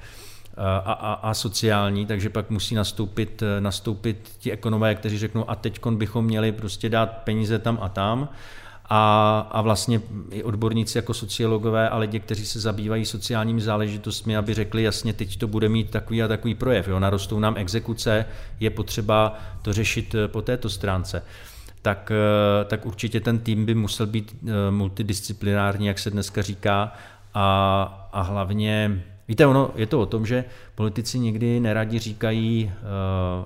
[0.56, 5.86] a, a, a sociální, takže pak musí nastoupit, nastoupit ti ekonomé, kteří řeknou, a teď
[5.90, 8.28] bychom měli prostě dát peníze tam a tam.
[8.88, 10.00] A, a vlastně
[10.30, 15.38] i odborníci jako sociologové a lidi, kteří se zabývají sociálními záležitostmi, aby řekli jasně, teď
[15.38, 16.88] to bude mít takový a takový projev.
[16.88, 16.98] Jo?
[16.98, 18.26] Narostou nám exekuce,
[18.60, 21.22] je potřeba to řešit eh, po této stránce.
[21.82, 26.92] Tak, eh, tak určitě ten tým by musel být eh, multidisciplinární, jak se dneska říká,
[27.34, 30.44] a, a hlavně Víte, ono je to o tom, že
[30.74, 32.80] politici někdy neradi říkají, eh,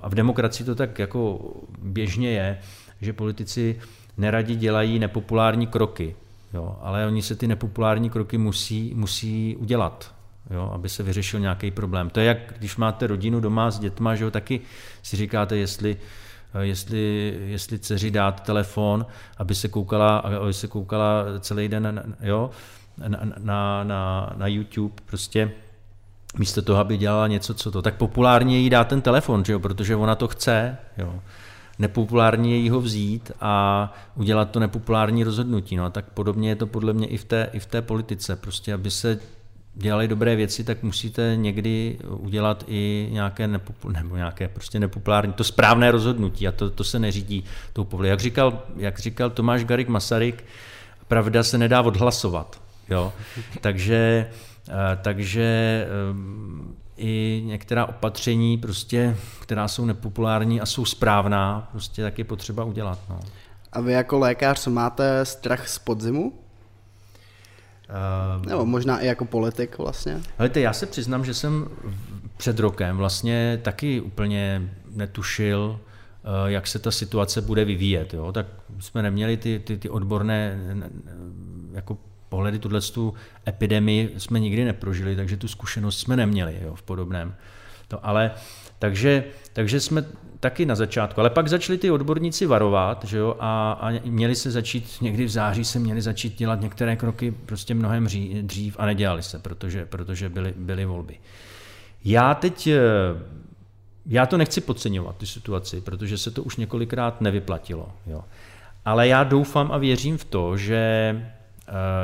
[0.03, 1.39] a v demokracii to tak jako
[1.83, 2.59] běžně je,
[3.01, 3.79] že politici
[4.17, 6.17] neradi dělají nepopulární kroky,
[6.55, 10.15] jo, ale oni se ty nepopulární kroky musí, musí udělat,
[10.51, 12.11] jo, aby se vyřešil nějaký problém.
[12.11, 14.61] To je jak když máte rodinu doma s dětma, že jo, taky
[15.03, 15.97] si říkáte, jestli
[16.55, 19.07] eh, jestli, jestli dceři dát telefon,
[19.37, 22.51] aby se koukala, aby se koukala celý den jo,
[23.09, 25.53] na, na, na, na YouTube, prostě
[26.37, 29.61] místo toho, aby dělala něco, co to, tak populárně jí dá ten telefon, že jo,
[29.61, 31.15] protože ona to chce, jo.
[31.79, 35.77] Nepopulárně jí ho vzít a udělat to nepopulární rozhodnutí.
[35.77, 38.37] No a tak podobně je to podle mě i v té, i v té politice.
[38.37, 39.19] Prostě, aby se
[39.75, 45.45] dělali dobré věci, tak musíte někdy udělat i nějaké, nepopul, nebo nějaké prostě nepopulární, to
[45.45, 48.09] správné rozhodnutí a to, to se neřídí tou povoli.
[48.09, 50.45] Jak říkal, jak říkal Tomáš Garik Masaryk,
[51.09, 52.61] pravda se nedá odhlasovat.
[52.91, 53.13] Jo?
[53.61, 54.27] Takže
[55.03, 55.89] takže eh,
[56.97, 62.99] i některá opatření, prostě, která jsou nepopulární a jsou správná, prostě tak je potřeba udělat.
[63.11, 63.21] No.
[63.73, 66.33] A vy jako lékař máte strach z podzimu?
[68.39, 70.21] Uh, Nebo možná i jako politik vlastně?
[70.39, 71.69] Hledajte, já se přiznám, že jsem
[72.37, 75.81] před rokem vlastně taky úplně netušil,
[76.47, 78.15] jak se ta situace bude vyvíjet.
[78.15, 78.33] Jo?
[78.33, 78.47] Tak
[78.79, 80.59] jsme neměli ty, ty, ty odborné
[81.73, 81.99] jako
[82.29, 83.15] pohledy tuhle tu
[83.49, 87.35] epidemii jsme nikdy neprožili, takže tu zkušenost jsme neměli jo, v podobném.
[87.89, 88.31] To, ale
[88.79, 90.05] takže, takže jsme
[90.41, 94.51] taky na začátku, ale pak začali ty odborníci varovat, že jo, a, a měli se
[94.51, 98.07] začít, někdy v září se měli začít dělat některé kroky prostě mnohem
[98.43, 101.19] dřív a nedělali se, protože, protože byly, byly volby.
[102.05, 102.81] Já teď, eh,
[104.07, 108.25] já to nechci podceňovat, ty situaci, protože se to už několikrát nevyplatilo, jo.
[108.85, 111.13] Ale já doufám a věřím v to, že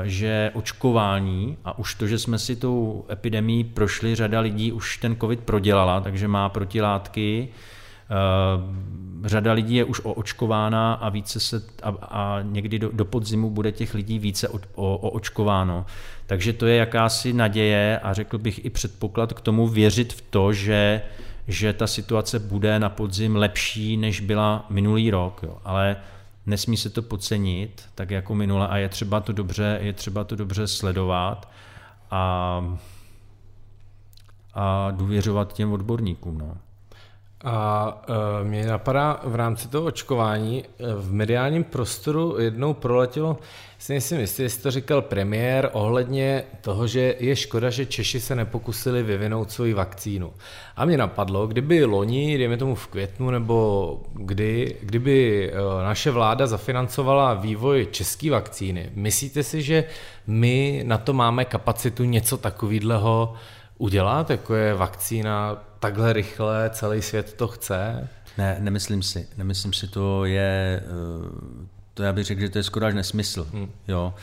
[0.04, 5.16] že očkování a už to, že jsme si tou epidemí prošli, řada lidí už ten
[5.16, 7.48] covid prodělala, takže má protilátky,
[8.10, 13.50] eh, řada lidí je už oočkována a více se a, a někdy do, do podzimu
[13.50, 15.86] bude těch lidí více o, o, oočkováno.
[16.26, 20.52] Takže to je jakási naděje a řekl bych i předpoklad k tomu věřit v to,
[20.52, 21.02] že,
[21.48, 25.40] že ta situace bude na podzim lepší, než byla minulý rok.
[25.42, 25.58] Jo.
[25.64, 25.96] Ale
[26.46, 30.36] nesmí se to podcenit, tak jako minule, a je třeba to dobře, je třeba to
[30.36, 31.50] dobře sledovat
[32.10, 32.76] a,
[34.54, 36.38] a důvěřovat těm odborníkům.
[36.38, 36.56] No.
[37.44, 38.02] A
[38.40, 43.38] e, mě napadá v rámci toho očkování, e, v mediálním prostoru jednou proletělo,
[43.78, 48.34] si nejsem jistý, jestli to říkal premiér, ohledně toho, že je škoda, že Češi se
[48.34, 50.32] nepokusili vyvinout svoji vakcínu.
[50.76, 56.46] A mě napadlo, kdyby loni, dejme tomu v květnu, nebo kdy, kdyby e, naše vláda
[56.46, 59.84] zafinancovala vývoj české vakcíny, myslíte si, že
[60.26, 63.34] my na to máme kapacitu něco takového
[63.78, 68.08] udělat, jako je vakcína takhle rychle, celý svět to chce?
[68.38, 69.28] Ne, nemyslím si.
[69.36, 73.46] Nemyslím si, to je, eh, to já bych řekl, že to je skoro až nesmysl.
[73.52, 73.70] Hmm.
[73.88, 74.14] Jo.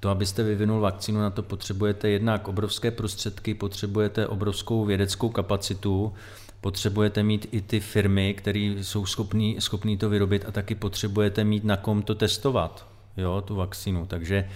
[0.00, 6.12] To, abyste vyvinul vakcínu, na to potřebujete jednak obrovské prostředky, potřebujete obrovskou vědeckou kapacitu,
[6.60, 11.64] potřebujete mít i ty firmy, které jsou schopní, schopní to vyrobit a taky potřebujete mít
[11.64, 12.86] na kom to testovat,
[13.16, 14.06] jo, tu vakcínu.
[14.06, 14.48] Takže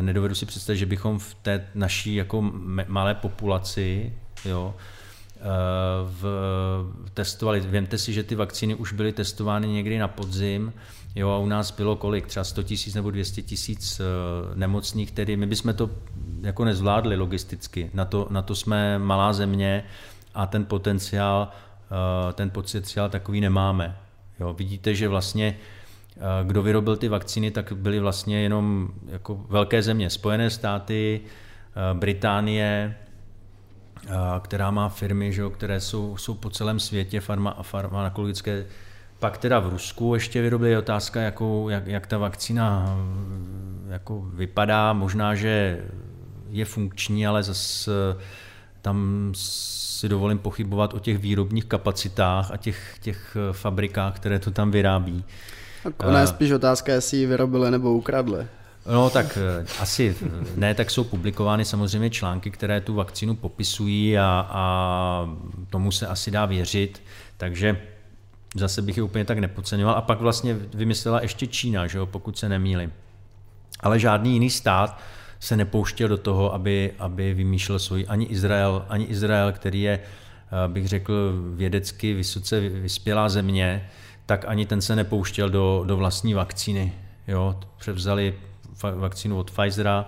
[0.00, 2.52] nedovedu si představit, že bychom v té naší jako
[2.86, 4.12] malé populaci
[4.44, 5.01] jo, eh,
[6.04, 6.24] v,
[7.14, 7.60] testovali.
[7.60, 10.72] Vemte si, že ty vakcíny už byly testovány někdy na podzim,
[11.14, 14.04] jo, a u nás bylo kolik, třeba 100 tisíc nebo 200 tisíc eh,
[14.54, 15.90] nemocných, tedy my bychom to
[16.40, 17.90] jako nezvládli logisticky.
[17.94, 19.84] Na to, na to jsme malá země
[20.34, 23.96] a ten potenciál, eh, ten potenciál takový nemáme.
[24.40, 25.56] Jo, vidíte, že vlastně
[26.42, 30.10] kdo vyrobil ty vakcíny, tak byly vlastně jenom jako velké země.
[30.10, 31.20] Spojené státy,
[31.92, 32.94] Británie,
[34.40, 38.66] která má firmy, že, které jsou, jsou po celém světě farma, farmakologické.
[39.18, 42.96] Pak teda v Rusku ještě vyrobili otázka, jakou, jak, jak ta vakcína
[43.88, 44.92] jako vypadá.
[44.92, 45.84] Možná, že
[46.50, 47.90] je funkční, ale zase
[48.82, 54.70] tam si dovolím pochybovat o těch výrobních kapacitách a těch, těch fabrikách, které to tam
[54.70, 55.24] vyrábí.
[56.04, 58.46] Ona je spíš otázka, jestli ji vyrobili nebo ukradli.
[58.86, 60.16] No tak eh, asi
[60.56, 65.28] ne, tak jsou publikovány samozřejmě články, které tu vakcínu popisují a, a
[65.70, 67.02] tomu se asi dá věřit,
[67.36, 67.80] takže
[68.54, 69.94] zase bych ji úplně tak nepodceňoval.
[69.94, 72.92] A pak vlastně vymyslela ještě Čína, že jo, pokud se nemýlím.
[73.80, 75.00] Ale žádný jiný stát
[75.40, 80.68] se nepouštěl do toho, aby, aby vymýšlel svůj, ani Izrael, ani Izrael, který je, eh,
[80.68, 83.88] bych řekl, vědecky vysoce vyspělá země,
[84.26, 86.92] tak ani ten se nepouštěl do, do vlastní vakcíny.
[87.28, 88.34] Jo, převzali
[88.82, 90.06] vakcínu od Pfizera,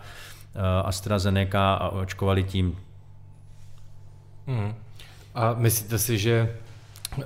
[0.54, 2.78] eh, AstraZeneca a očkovali tím.
[4.46, 4.74] Hmm.
[5.34, 6.56] A myslíte si, že
[7.16, 7.24] uh,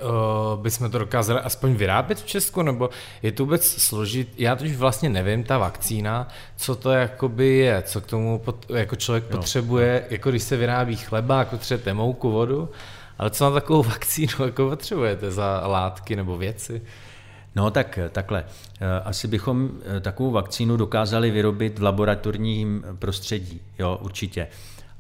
[0.63, 2.91] bychom to dokázali aspoň vyrábět v Česku, nebo
[3.23, 4.35] je to vůbec složit?
[4.39, 8.97] Já totiž vlastně nevím, ta vakcína, co to jakoby je, co k tomu pot, jako
[8.97, 9.37] člověk jo.
[9.37, 12.69] potřebuje, jako když se vyrábí chleba, jako potřebujete mouku, vodu,
[13.19, 16.83] ale co na takovou vakcínu jako potřebujete za látky nebo věci?
[17.59, 18.45] No tak takhle.
[18.81, 24.47] Eh, asi bychom eh, takovou vakcínu dokázali vyrobit v laboratorním prostředí, jo, určitě.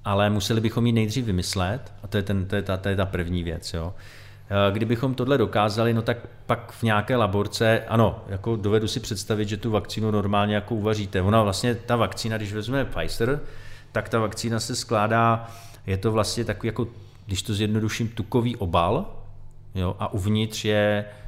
[0.04, 2.96] Ale museli bychom ji nejdřív vymyslet, a to je, ten, to je, ta, to je
[2.96, 3.94] ta první věc, jo.
[4.50, 9.48] Eh, kdybychom tohle dokázali, no tak pak v nějaké laborce, ano, jako dovedu si představit,
[9.48, 11.22] že tu vakcínu normálně jako uvaříte.
[11.22, 13.40] Ona vlastně, ta vakcína, když vezmeme Pfizer,
[13.92, 15.48] tak ta vakcína se skládá,
[15.86, 16.86] je to vlastně takový jako,
[17.26, 19.06] když to zjednoduším, tukový obal,
[19.74, 21.27] jo, a uvnitř je Eh,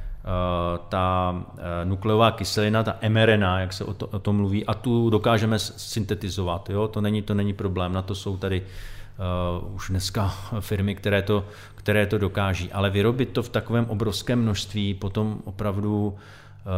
[0.89, 5.09] ta eh, nukleová kyselina, ta mRNA, jak se o, to, o tom mluví, a tu
[5.09, 6.69] dokážeme syntetizovat.
[6.69, 6.87] Jo?
[6.87, 11.45] To, není, to není problém, na to jsou tady uh, už dneska firmy, které to,
[11.75, 12.71] které to dokáží.
[12.71, 16.17] Ale vyrobit to v takovém obrovském množství, potom opravdu uh,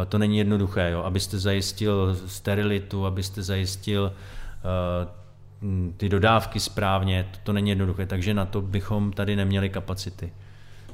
[0.08, 0.90] to není jednoduché.
[0.90, 1.02] Jo?
[1.02, 4.12] Abyste zajistil sterilitu, abyste zajistil
[5.60, 10.32] uh, ty dodávky správně, to, to není jednoduché, takže na to bychom tady neměli kapacity.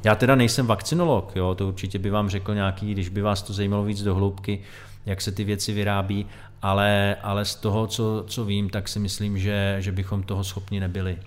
[0.04, 3.52] Já teda nejsem vakcinolog, jo, to určitě by vám řekl nějaký, když by vás to
[3.52, 4.60] zajímalo víc do hloubky,
[5.06, 6.26] jak se ty věci vyrábí,
[6.62, 10.80] ale, ale z toho, co, co vím, tak si myslím, že, že bychom toho schopni
[10.80, 11.18] nebyli.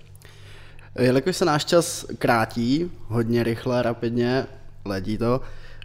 [0.98, 4.46] Jelikož se náš čas krátí, hodně rychle, rapidně,
[4.84, 5.40] letí to,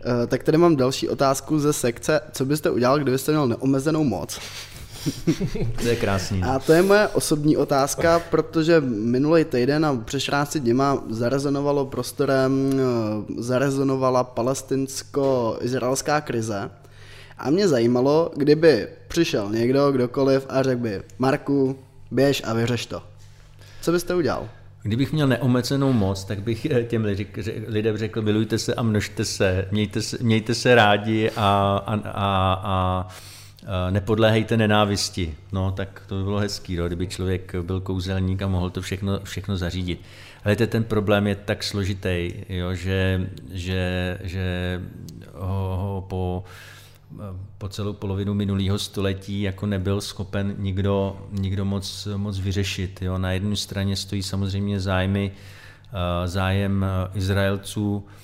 [0.06, 2.22] eh, tak tady mám další otázku ze sekce.
[2.32, 4.40] Co byste udělal, kdybyste měl neomezenou moc?
[5.82, 6.44] To je krásný.
[6.44, 12.72] A to je moje osobní otázka, protože minulý týden a před 14 dněma zarezonovalo prostorem,
[12.74, 12.76] eh,
[13.42, 16.70] zarezonovala palestinsko-izraelská krize.
[17.38, 21.76] A mě zajímalo, kdyby přišel někdo, kdokoliv a řekl by, Marku,
[22.12, 23.02] běž a vyřeš to.
[23.82, 24.50] Co byste udělal?
[24.84, 27.08] Kdybych měl neomezenou moc, tak bych eh, těm
[27.68, 32.54] lidem řekl, milujte se a množte se, mějte se, mějte se rádi a, a, a,
[32.64, 33.08] a
[33.90, 35.36] nepodléhejte nenávisti.
[35.52, 39.20] No, tak to by bylo hezký, no, kdyby člověk byl kouzelník a mohl to všechno,
[39.24, 40.02] všechno zařídit.
[40.44, 44.82] Ale ten problém je tak složitý, jo, že, že, že
[45.34, 46.44] ho, ho po,
[47.58, 53.02] po celou polovinu minulého století jako nebyl schopen nikdo, nikdo moc, moc vyřešit.
[53.02, 53.18] Jo.
[53.18, 55.32] Na jedné straně stojí samozřejmě zájmy,
[56.26, 58.19] zájem Izraelců, Eh,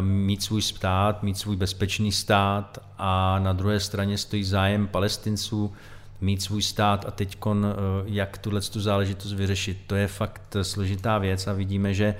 [0.00, 5.72] mít svůj stát, mít svůj bezpečný stát a na druhé straně stojí zájem palestinců
[6.20, 7.66] mít svůj stát a teď eh,
[8.04, 9.78] jak tuhle tu záležitost vyřešit.
[9.86, 12.14] To je fakt složitá věc a vidíme, že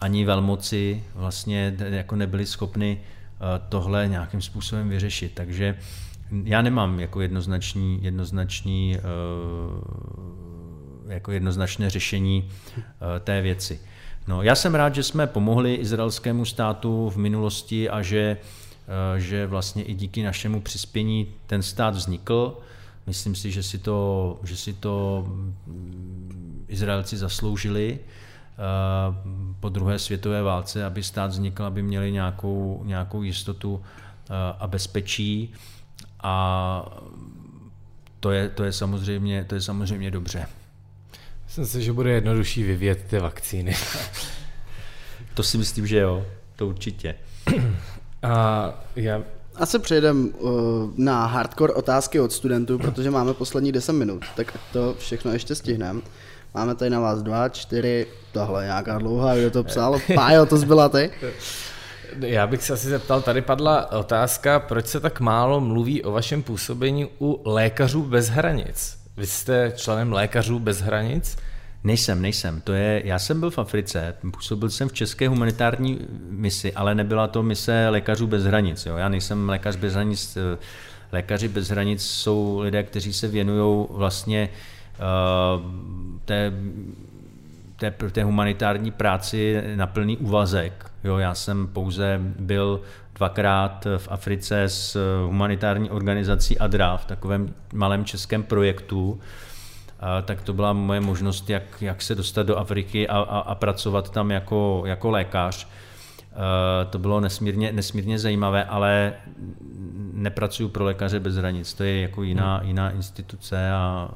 [0.00, 3.38] ani velmoci vlastně jako nebyli schopni eh,
[3.68, 5.32] tohle nějakým způsobem vyřešit.
[5.34, 5.78] Takže
[6.44, 8.98] já nemám jako jednoznačný, jednoznačný
[11.08, 12.48] jako jednoznačné řešení
[13.24, 13.80] té věci.
[14.26, 18.36] No, já jsem rád, že jsme pomohli izraelskému státu v minulosti a že,
[19.16, 22.58] eh, že vlastně i díky našemu přispění ten stát vznikl.
[23.06, 28.58] Myslím si, že si to, že si to mm, Izraelci zasloužili eh,
[29.60, 35.52] po druhé světové válce, aby stát vznikl, aby měli nějakou, nějakou jistotu eh, a bezpečí.
[36.22, 36.98] A
[38.20, 40.46] to je, to je, samozřejmě, to je samozřejmě dobře.
[41.58, 43.76] Myslím si, že bude jednodušší vyvět ty vakcíny.
[45.34, 46.26] to si myslím, že jo,
[46.56, 47.14] to určitě.
[48.22, 49.22] A já...
[49.54, 50.50] Asi přejdem uh,
[50.96, 56.00] na hardcore otázky od studentů, protože máme poslední 10 minut, tak to všechno ještě stihneme.
[56.54, 60.88] Máme tady na vás dva, čtyři, tohle nějaká dlouhá, kdo to psal, Pájo, to zbyla
[60.88, 61.10] ty.
[62.20, 66.42] Já bych se asi zeptal, tady padla otázka, proč se tak málo mluví o vašem
[66.42, 68.98] působení u lékařů bez hranic.
[69.16, 71.36] Vy jste členem Lékařů bez hranic?
[71.86, 72.60] Nejsem, nejsem.
[72.60, 75.98] To je, já jsem byl v Africe, působil jsem v České humanitární
[76.30, 78.86] misi, ale nebyla to mise Lékařů bez hranic.
[78.86, 78.96] Jo.
[78.96, 80.38] Já nejsem lékař bez hranic.
[81.12, 84.48] Lékaři bez hranic jsou lidé, kteří se věnují vlastně
[84.98, 85.62] uh,
[86.24, 86.52] té,
[87.76, 90.90] té, té humanitární práci na plný úvazek.
[91.04, 92.80] Jo, já jsem pouze byl
[93.14, 99.20] dvakrát v Africe s humanitární organizací ADRA v takovém malém českém projektu,
[100.24, 104.10] tak to byla moje možnost, jak, jak se dostat do Afriky a, a, a pracovat
[104.10, 105.68] tam jako, jako lékař.
[106.90, 109.12] To bylo nesmírně, nesmírně zajímavé, ale
[110.12, 111.74] nepracuju pro lékaře bez hranic.
[111.74, 112.66] To je jako jiná, hmm.
[112.66, 114.08] jiná instituce a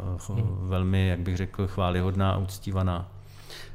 [0.61, 3.09] velmi, jak bych řekl, chválihodná a uctívaná.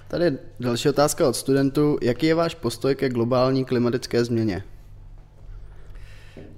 [0.08, 1.98] Tady další otázka od studentů.
[2.02, 4.64] Jaký je váš postoj ke globální klimatické změně?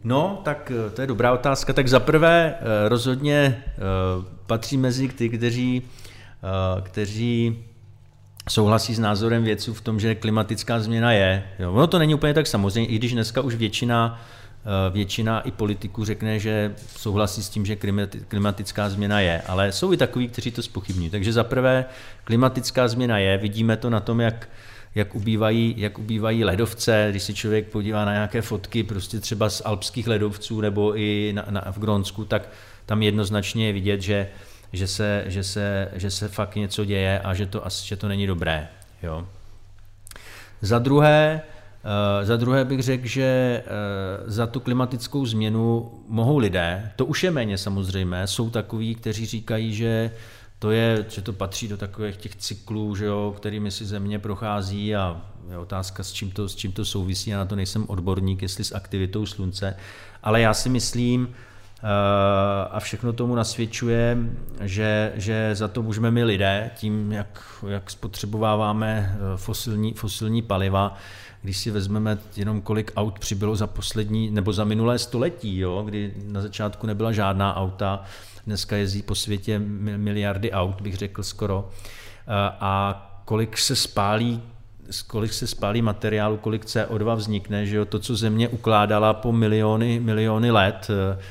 [0.04, 1.74] No, tak eh, to je dobrá otázka.
[1.74, 3.80] Tak za prvé eh, rozhodně eh,
[4.48, 5.82] patří mezi ty, kteří,
[6.82, 7.58] kteří
[8.50, 11.44] souhlasí s názorem vědců v tom, že klimatická změna je.
[11.60, 14.22] Jo, ono to není úplně tak samozřejmě, i když dneska už většina,
[14.92, 17.78] většina i politiků řekne, že souhlasí s tím, že
[18.28, 21.10] klimatická změna je, ale jsou i takový, kteří to spochybní.
[21.10, 21.86] Takže za prvé
[22.24, 24.50] klimatická změna je, vidíme to na tom, jak
[24.98, 29.62] jak ubývají, jak ubývají ledovce, když si člověk podívá na nějaké fotky prostě třeba z
[29.66, 32.50] alpských ledovců nebo i na, na, v Grónsku, tak
[32.86, 34.28] tam jednoznačně je vidět, že,
[34.74, 38.28] že, se, že, se, že se fakt něco děje a že to, že to není
[38.28, 38.68] dobré.
[39.04, 39.28] Jo.
[40.62, 41.42] Za druhé,
[41.78, 47.24] Uh, za druhé bych řekl, že uh, za tu klimatickou změnu mohou lidé, to už
[47.24, 50.12] je méně samozřejmě, jsou takoví, kteří říkají, že
[50.60, 54.96] to je, že to patří do takových těch cyklů, že jo, kterými si země prochází
[54.96, 58.42] a je otázka, s čím, to, s čím to souvisí, já na to nejsem odborník,
[58.42, 59.76] jestli s aktivitou slunce,
[60.24, 61.88] ale já si myslím, eh,
[62.72, 64.18] a všechno tomu nasvědčuje,
[64.62, 70.98] že, že za to můžeme my lidé, tím, jak, jak spotřebováváme eh, fosilní, fosilní paliva,
[71.42, 76.14] když si vezmeme jenom kolik aut přibylo za poslední, nebo za minulé století, jo, kdy
[76.26, 78.04] na začátku nebyla žádná auta,
[78.48, 81.70] Dneska jezdí po světě miliardy aut, bych řekl skoro.
[82.60, 84.42] A kolik se spálí
[85.08, 90.00] kolik se spálí materiálu, kolik CO2 vznikne, že jo, to, co země ukládala po miliony,
[90.00, 91.24] miliony let eh,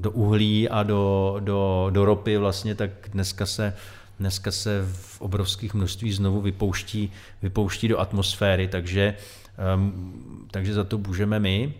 [0.00, 3.74] do uhlí a do, do, do ropy vlastně, tak dneska se,
[4.20, 9.14] dneska se v obrovských množství znovu vypouští, vypouští do atmosféry, takže,
[9.58, 11.74] ehm, takže za to můžeme my.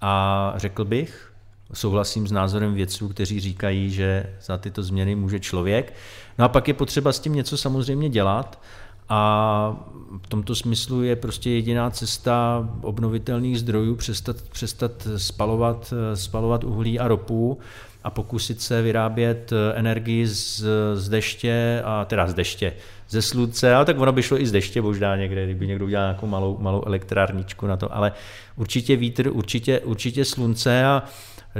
[0.00, 1.33] A řekl bych,
[1.74, 5.92] souhlasím s názorem vědců, kteří říkají, že za tyto změny může člověk.
[6.38, 8.60] No a pak je potřeba s tím něco samozřejmě dělat
[9.08, 9.76] a
[10.22, 17.08] v tomto smyslu je prostě jediná cesta obnovitelných zdrojů přestat, přestat spalovat, spalovat uhlí a
[17.08, 17.58] ropu
[18.04, 20.64] a pokusit se vyrábět energii z,
[20.94, 22.72] z deště, a teda z deště,
[23.08, 26.06] ze slunce, ale tak ono by šlo i z deště možná někde, kdyby někdo udělal
[26.06, 28.12] nějakou malou, malou elektrárničku na to, ale
[28.56, 31.02] určitě vítr, určitě, určitě slunce a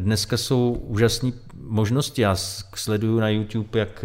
[0.01, 2.23] dneska jsou úžasné možnosti.
[2.23, 2.37] Já
[2.75, 4.05] sleduju na YouTube, jak,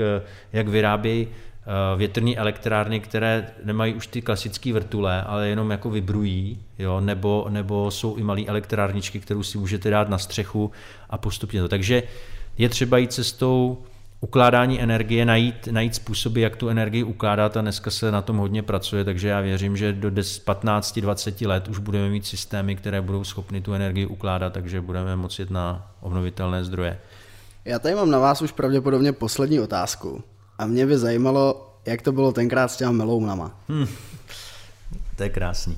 [0.53, 1.27] jak vyrábějí
[1.69, 7.45] Eh, větrné elektrárny, které nemají už ty klasické vrtule, ale jenom jako vybrují, jo, nebo,
[7.49, 10.71] nebo jsou i malé elektrárničky, kterou si můžete dát na střechu
[11.09, 11.67] a postupně to.
[11.67, 12.03] Takže
[12.57, 13.77] je třeba jít cestou
[14.21, 18.63] ukládání energie, najít, najít způsoby, jak tu energii ukládat a dneska se na tom hodně
[18.63, 23.61] pracuje, takže já věřím, že do 15-20 let už budeme mít systémy, které budou schopny
[23.61, 26.99] tu energii ukládat, takže budeme moci jít na obnovitelné zdroje.
[27.65, 30.23] Já tady mám na vás už pravděpodobně poslední otázku.
[30.57, 33.59] A mě by zajímalo, jak to bylo tenkrát s těma melounama.
[33.69, 33.87] Hmm.
[35.15, 35.77] To je krásný.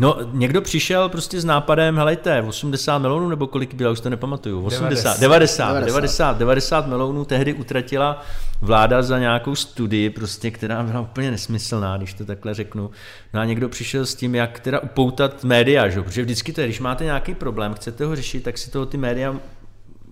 [0.00, 4.64] No, někdo přišel prostě s nápadem, helejte, 80 melonů, nebo kolik bylo, už to nepamatuju,
[4.64, 8.22] 80, 90, 90, 90, 90 melonů tehdy utratila
[8.60, 12.90] vláda za nějakou studii, prostě, která byla úplně nesmyslná, když to takhle řeknu.
[13.34, 16.02] No a někdo přišel s tím, jak teda upoutat média, že?
[16.02, 18.96] protože vždycky to je, když máte nějaký problém, chcete ho řešit, tak si toho ty
[18.96, 19.36] média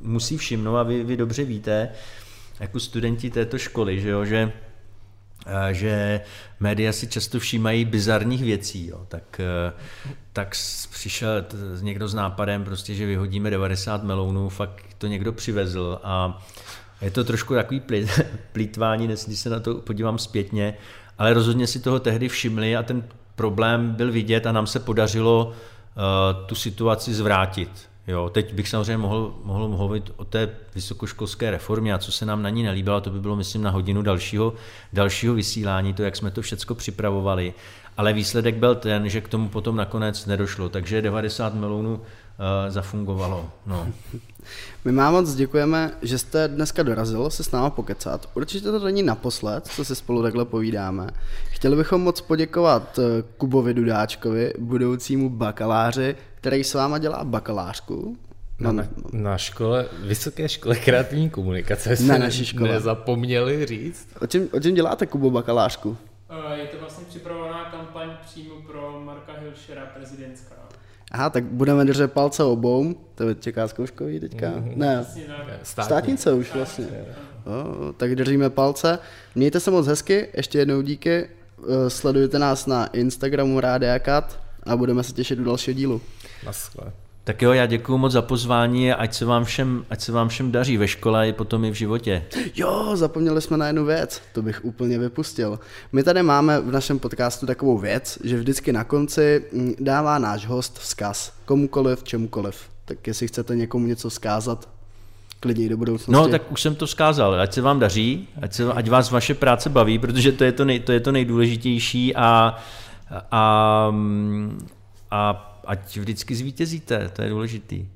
[0.02, 1.88] musí všimnout a vy, vy dobře víte,
[2.60, 4.52] jako studenti této školy, že, jo, že
[5.70, 6.20] že
[6.60, 9.06] média si často všímají bizarních věcí, jo.
[9.08, 9.72] Tak, e,
[10.32, 10.56] tak
[10.92, 11.44] přišel
[11.80, 16.42] někdo s nápadem, prostě, že vyhodíme 90 melounů, fakt to někdo přivezl a
[17.00, 17.82] je to trošku takový
[18.52, 20.74] plítvání, když se na to podívám zpětně,
[21.18, 25.46] ale rozhodně si toho tehdy všimli a ten problém byl vidět a nám se podařilo
[25.46, 27.88] uh, tu situaci zvrátit.
[28.08, 32.42] Jo, teď bych samozřejmě mohl, mohl mluvit o té vysokoškolské reformě a co se nám
[32.42, 34.52] na ní nelíbilo, to by bylo, myslím, na hodinu dalšího,
[34.92, 37.54] dalšího vysílání, to, jak jsme to všechno připravovali.
[37.96, 42.00] Ale výsledek byl ten, že k tomu potom nakonec nedošlo, takže 90 milionů uh,
[42.68, 43.50] zafungovalo.
[43.66, 43.88] No.
[44.84, 48.28] My vám moc děkujeme, že jste dneska dorazil se s náma pokecat.
[48.34, 51.10] Určitě to není naposled, co si spolu takhle povídáme.
[51.50, 58.16] Chtěli bychom moc poděkovat eh, Kubovi Dudáčkovi, budoucímu bakaláři který s váma dělá bakalářku.
[58.60, 62.68] Na, na, na škole, vysoké škole kreativní komunikace na naší škole.
[62.70, 64.08] nezapomněli říct.
[64.20, 65.96] O čem, o čem děláte, Kubo, bakalářku?
[66.54, 70.54] Je to vlastně připravovaná kampaň přímo pro Marka Hilšera, prezidentská.
[71.12, 72.94] Aha, tak budeme držet palce obou.
[73.14, 74.46] To čeká zkouškový teďka?
[74.50, 74.76] Mm-hmm.
[74.76, 75.06] Ne,
[75.62, 75.84] Státní.
[75.86, 76.86] státnice už vlastně.
[77.46, 78.98] O, tak držíme palce.
[79.34, 81.10] Mějte se moc hezky, ještě jednou díky.
[81.68, 86.00] Eh, sledujte nás na Instagramu Rádia Kat a budeme se těšit do dalšího dílu.
[86.46, 86.92] Naschle.
[87.28, 90.28] Tak jo, já děkuji moc za pozvání a ať se vám všem, ať se vám
[90.28, 92.24] všem daří ve škole i potom i v životě.
[92.54, 95.58] Jo, zapomněli jsme na jednu věc, to bych úplně vypustil.
[95.92, 100.46] My tady máme v našem podcastu takovou věc, že vždycky na konci mm, dává náš
[100.46, 102.60] host vzkaz komukoliv, čemukoliv.
[102.84, 104.68] Tak jestli chcete někomu něco vzkázat,
[105.40, 106.12] klidně do budoucnosti.
[106.12, 107.40] No, tak už jsem to vzkázal.
[107.40, 110.64] Ať se vám daří, ať, se, ať vás vaše práce baví, protože to je to,
[110.64, 112.56] nej, to, je to nejdůležitější a,
[113.30, 113.92] a,
[115.10, 117.86] a ať vždycky zvítězíte, to je důležitý.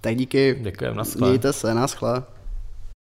[0.00, 0.58] Tak díky.
[0.60, 2.22] Děkujeme, Mějte se, naschle.